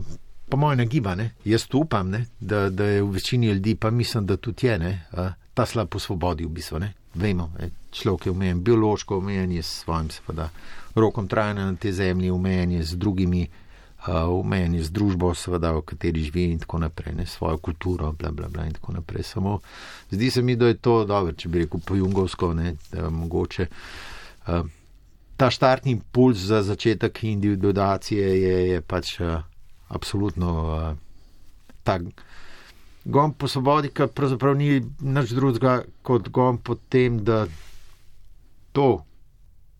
po 0.49 0.57
mojem, 0.57 0.89
gibanja. 0.89 1.29
Jaz 1.45 1.67
upam, 1.73 2.09
ne, 2.09 2.25
da, 2.39 2.69
da 2.69 2.85
je 2.85 3.01
v 3.03 3.09
večini 3.09 3.47
ljudi, 3.47 3.75
pa 3.75 3.91
mislim, 3.91 4.25
da 4.25 4.37
tudi 4.37 4.67
je 4.67 4.79
ne, 4.79 5.05
ta 5.53 5.65
slab 5.65 5.89
po 5.89 5.99
svobodi 5.99 6.45
v 6.45 6.49
bistvu. 6.49 6.79
Ne. 6.79 6.93
Vemo, 7.13 7.51
človek 7.91 8.25
je 8.25 8.31
omejen, 8.31 8.63
biološko 8.63 9.17
omejen 9.17 9.51
je 9.51 9.63
s 9.63 9.83
svojim, 9.83 10.09
seveda, 10.09 10.49
rokom 10.95 11.27
trajanja 11.27 11.65
na 11.65 11.75
tej 11.75 11.91
zemlji, 11.91 12.31
omejen 12.31 12.71
je 12.71 12.83
z 12.83 12.95
drugimi 12.97 13.47
omenjeni 14.11 14.79
uh, 14.79 14.85
z 14.85 14.91
družbo, 14.91 15.31
seveda, 15.35 15.71
v 15.71 15.81
kateri 15.87 16.23
živi 16.23 16.49
in 16.51 16.59
tako 16.59 16.81
naprej, 16.83 17.15
ne 17.15 17.25
svojo 17.25 17.57
kulturo, 17.57 18.11
bla, 18.11 18.31
bla, 18.31 18.49
bla 18.49 18.65
in 18.65 18.73
tako 18.73 18.93
naprej. 18.93 19.23
Samo 19.23 19.59
zdi 20.11 20.31
se 20.31 20.41
mi, 20.41 20.55
da 20.55 20.67
je 20.67 20.77
to 20.77 21.05
dobro, 21.05 21.33
če 21.33 21.49
bi 21.49 21.63
rekel 21.63 21.79
po 21.79 21.95
jungovsko, 21.95 22.53
ne, 22.53 22.75
da 22.91 23.09
mogoče. 23.09 23.67
Ta 25.37 25.49
štartni 25.49 25.91
impuls 25.91 26.37
za 26.37 26.61
začetek 26.63 27.23
individuacije 27.23 28.41
je, 28.41 28.57
je 28.69 28.81
pač 28.81 29.19
uh, 29.19 29.39
absolutno 29.93 30.49
uh, 30.65 30.97
tak. 31.83 32.01
Gom 33.05 33.33
po 33.35 33.47
svobodi, 33.51 33.91
ki 33.91 34.07
pravzaprav 34.15 34.55
ni 34.55 34.79
nič 35.03 35.35
drugega 35.35 35.83
kot 36.07 36.29
gom 36.31 36.57
po 36.57 36.77
tem, 36.89 37.19
da 37.23 37.43
to, 38.71 39.03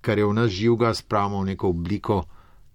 kar 0.04 0.20
je 0.20 0.28
v 0.28 0.36
nas 0.36 0.52
živega, 0.52 0.92
spravimo 0.94 1.42
v 1.42 1.54
neko 1.54 1.72
obliko, 1.72 2.24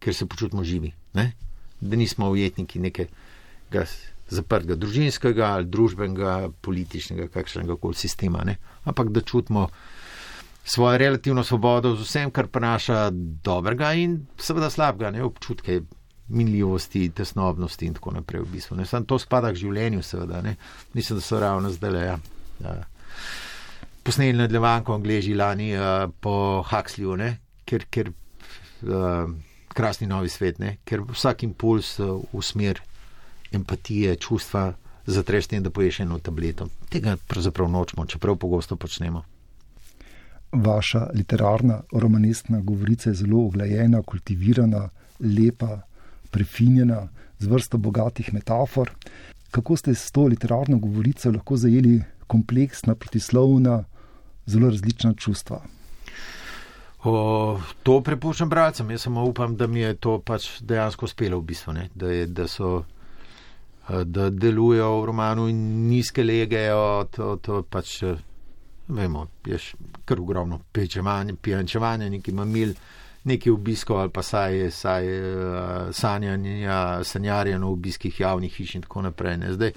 ker 0.01 0.17
se 0.17 0.27
počutimo 0.27 0.65
živi. 0.65 0.93
Ne? 1.15 1.33
Da 1.81 2.01
nismo 2.01 2.31
ujetniki 2.33 2.81
nekega 2.81 3.85
zaprtega 4.29 4.77
družinskega 4.77 5.53
ali 5.59 5.69
družbenega, 5.69 6.51
političnega, 6.65 7.29
kakšnega 7.33 7.77
koli 7.77 7.97
sistema, 7.97 8.45
ne? 8.45 8.57
ampak 8.89 9.13
da 9.13 9.21
čutimo 9.21 9.69
svojo 10.69 10.99
relativno 10.99 11.45
svobodo 11.45 11.95
z 11.97 12.05
vsem, 12.05 12.31
kar 12.31 12.49
prinaša 12.53 13.09
dobrega 13.45 13.93
in 13.97 14.19
seveda 14.37 14.69
slabega, 14.71 15.11
ne 15.11 15.25
občutke 15.25 15.81
minljivosti, 16.29 17.09
tesnobnosti 17.11 17.87
in 17.87 17.95
tako 17.95 18.11
naprej. 18.11 18.43
V 18.43 18.53
bistvu. 18.53 18.85
Sam 18.85 19.05
to 19.05 19.19
spada 19.19 19.53
k 19.53 19.61
življenju, 19.63 20.03
seveda. 20.03 20.43
Ne? 20.43 20.57
Mislim, 20.95 21.19
da 21.19 21.25
so 21.25 21.41
ravno 21.41 21.71
zdaj 21.73 21.91
le. 21.91 22.05
Ja. 22.05 22.19
Ja. 22.65 22.77
Posneli 24.03 24.33
nadaljevanko 24.33 24.95
angliži 24.95 25.35
lani 25.35 25.73
uh, 25.77 26.09
po 26.21 26.65
Huxleyju, 26.71 27.35
ker, 27.69 27.85
ker 27.91 28.09
uh, 28.09 29.31
krasni 29.75 30.07
novi 30.09 30.29
svet, 30.33 30.59
ne? 30.59 30.77
ker 30.85 31.05
vsak 31.13 31.45
impuls 31.45 31.99
uh, 32.01 32.17
v 32.33 32.43
smer 32.43 32.81
empatije, 33.53 34.17
čustva 34.17 34.73
zatreš 35.09 35.47
tem, 35.47 35.63
da 35.63 35.71
poješ 35.71 36.01
eno 36.01 36.19
tableto. 36.19 36.69
Tega 36.89 37.17
pravzaprav 37.29 37.69
nočemo, 37.71 38.07
čeprav 38.07 38.37
pogosto 38.37 38.77
počnemo. 38.77 39.25
Vaša 40.53 41.11
literarna, 41.15 41.83
romanistna 41.93 42.61
govorica 42.61 43.11
je 43.11 43.15
zelo 43.15 43.45
oglajena, 43.47 44.03
kultivirana, 44.03 44.89
lepa, 45.21 45.81
prefinjena, 46.31 47.09
z 47.39 47.47
vrsto 47.47 47.79
bogatih 47.79 48.35
metafor. 48.35 48.91
Kako 49.51 49.77
ste 49.77 49.95
s 49.95 50.13
to 50.13 50.27
literarno 50.27 50.79
govorico 50.79 51.31
lahko 51.31 51.57
zajeli 51.57 52.03
kompleksna, 52.27 52.95
protislovna, 52.95 53.85
zelo 54.47 54.71
različna 54.71 55.15
čustva? 55.15 55.63
O, 57.05 57.61
to 57.83 58.01
prepuščam 58.03 58.51
bralcem. 58.51 58.91
Jaz 58.91 59.07
samo 59.07 59.25
upam, 59.25 59.57
da 59.57 59.67
mi 59.67 59.81
je 59.81 59.95
to 59.95 60.19
pač 60.19 60.59
dejansko 60.61 61.07
uspelo 61.07 61.39
v 61.39 61.47
bistvu. 61.53 61.75
Da, 61.95 62.11
je, 62.11 62.27
da, 62.27 62.49
so, 62.49 62.83
da 63.89 64.31
delujejo 64.31 65.01
v 65.01 65.07
romanu 65.07 65.49
in 65.49 65.63
nizke 65.89 66.25
legejo. 66.25 67.07
To, 67.15 67.37
to 67.37 67.63
pač, 67.63 68.03
vemo, 68.89 69.29
je 69.47 69.61
kar 70.05 70.21
ogromno 70.21 70.61
pijančevanja, 70.73 72.11
neki 72.11 72.35
mamil 72.35 72.75
neki 73.25 73.51
obiskov 73.51 74.01
ali 74.01 74.11
pa 74.11 74.23
saj, 74.23 74.71
saj 74.71 75.09
uh, 75.09 75.93
sanjanja, 75.93 77.05
sanjarja 77.05 77.59
na 77.59 77.67
obiskih 77.67 78.21
javnih 78.21 78.55
hiš 78.55 78.75
in 78.75 78.83
tako 78.83 79.03
naprej. 79.03 79.37
Ne. 79.37 79.53
Zdaj, 79.53 79.73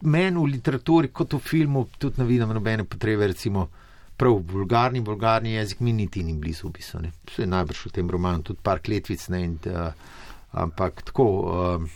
meni 0.00 0.38
v 0.38 0.46
literaturi, 0.54 1.10
kot 1.12 1.34
v 1.34 1.42
filmu, 1.42 1.86
tudi 1.98 2.22
ne 2.22 2.26
vidim 2.28 2.54
nobene 2.54 2.84
potrebe, 2.84 3.26
recimo, 3.26 3.68
prav 4.16 4.38
v 4.38 4.46
bulgarni, 4.52 5.00
bulgarni 5.00 5.54
jezik 5.56 5.80
mi 5.80 5.92
niti 5.92 6.22
ni 6.22 6.36
blizu 6.38 6.68
opisal. 6.68 7.08
Vse 7.26 7.42
je 7.42 7.50
najbrž 7.50 7.86
v 7.88 7.94
tem 7.98 8.10
romanu, 8.10 8.42
tudi 8.42 8.60
par 8.62 8.80
kletvic, 8.84 9.28
ne, 9.28 9.44
in, 9.44 9.56
uh, 9.66 9.92
ampak 10.52 11.02
tako, 11.10 11.28
uh, 11.50 11.88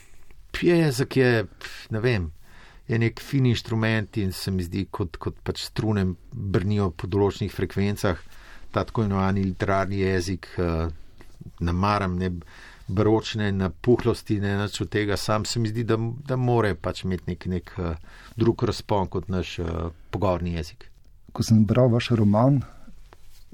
jezik 0.60 1.16
je, 1.16 1.44
ne 1.90 2.00
vem. 2.00 2.32
Je 2.88 2.98
nek 3.00 3.20
fin 3.20 3.46
inštrument 3.48 4.16
in 4.20 4.32
se 4.32 4.50
mi 4.50 4.64
zdi, 4.64 4.86
kot, 4.92 5.16
kot 5.16 5.38
pač 5.40 5.62
strune 5.64 6.04
brnijo 6.32 6.90
po 6.92 7.08
določenih 7.08 7.52
frekvencah 7.52 8.20
ta 8.74 8.82
tako 8.84 9.04
imenovani 9.06 9.44
literarni 9.46 10.02
jezik, 10.02 10.48
uh, 10.58 10.90
namaram 11.60 12.18
ne 12.18 12.30
bročne 12.86 13.48
napuhlosti, 13.52 14.40
ne 14.42 14.56
več 14.60 14.80
od 14.84 14.90
tega, 14.92 15.16
sam 15.16 15.46
se 15.48 15.60
mi 15.60 15.70
zdi, 15.70 15.86
da, 15.88 15.96
da 16.28 16.36
more 16.36 16.74
pač 16.74 17.04
imeti 17.06 17.30
nek, 17.32 17.46
nek 17.52 17.72
uh, 17.78 17.94
drug 18.36 18.66
razpon 18.68 19.08
kot 19.08 19.30
naš 19.32 19.58
uh, 19.62 19.88
pogovorni 20.10 20.56
jezik. 20.58 20.88
Ko 21.32 21.42
sem 21.46 21.64
bral 21.66 21.88
vaš 21.92 22.10
roman, 22.18 22.60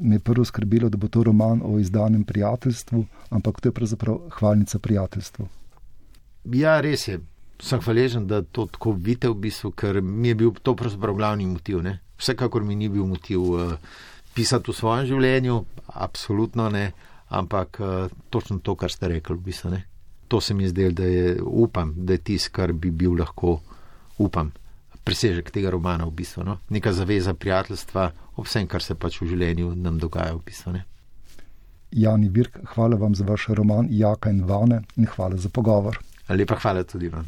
me 0.00 0.16
je 0.16 0.24
prvo 0.24 0.44
skrbelo, 0.44 0.88
da 0.88 0.98
bo 0.98 1.08
to 1.08 1.22
roman 1.24 1.62
o 1.64 1.78
izdanem 1.78 2.24
prijateljstvu, 2.24 3.04
ampak 3.30 3.60
to 3.60 3.68
je 3.68 3.76
pravzaprav 3.76 4.18
hvalnica 4.38 4.78
prijateljstvu. 4.78 5.48
Ja, 6.56 6.80
res 6.80 7.08
je. 7.08 7.20
Sem 7.60 7.80
hvaležen, 7.84 8.24
da 8.24 8.40
to 8.40 8.64
tako 8.72 8.94
vidite 8.96 9.28
v 9.28 9.36
bistvu, 9.42 9.70
ker 9.76 10.00
mi 10.00 10.30
je 10.32 10.36
bil 10.42 10.54
to 10.64 10.72
pravzaprav 10.76 11.18
glavni 11.18 11.44
motiv. 11.46 11.82
Ne? 11.84 11.98
Vsekakor 12.16 12.64
mi 12.64 12.74
ni 12.74 12.88
bil 12.88 13.04
motiv. 13.04 13.42
Uh, 13.52 13.74
pisati 14.40 14.72
v 14.72 14.76
svojem 14.76 15.08
življenju, 15.10 15.58
absolutno 16.00 16.70
ne, 16.72 16.86
ampak 17.28 17.80
uh, 17.80 18.12
točno 18.32 18.58
to, 18.64 18.74
kar 18.80 18.92
ste 18.92 19.12
rekli, 19.12 19.36
v 19.36 19.46
bistvu 19.50 19.72
ne. 19.74 19.82
To 20.32 20.40
se 20.40 20.54
mi 20.54 20.64
je 20.64 20.72
zdelo, 20.72 20.96
da 20.96 21.08
je 21.10 21.36
upam, 21.42 21.92
da 21.96 22.16
je 22.16 22.24
tisto, 22.30 22.54
kar 22.56 22.72
bi 22.72 22.92
bil 22.94 23.18
lahko, 23.18 23.58
upam, 24.22 24.52
presežek 25.04 25.50
tega 25.52 25.72
romana 25.74 26.06
v 26.08 26.14
bistvu. 26.22 26.46
No? 26.46 26.60
Neka 26.72 26.92
zaveza 26.96 27.34
prijateljstva 27.34 28.06
ob 28.36 28.46
vsem, 28.46 28.68
kar 28.70 28.84
se 28.84 28.96
pač 28.96 29.20
v 29.20 29.28
življenju 29.34 29.74
nam 29.76 29.98
dogaja 30.00 30.36
v 30.38 30.44
bistvu. 30.46 30.76
Ne? 30.78 30.86
Jani 31.90 32.30
Birk, 32.30 32.60
hvala 32.76 32.96
vam 32.96 33.16
za 33.18 33.26
vaš 33.26 33.50
roman 33.58 33.90
Jaka 33.90 34.30
in 34.30 34.44
Vane 34.46 34.84
in 34.96 35.10
hvala 35.10 35.36
za 35.36 35.50
pogovor. 35.50 35.98
Lepa 36.30 36.56
hvala 36.62 36.86
tudi 36.86 37.10
vam. 37.10 37.26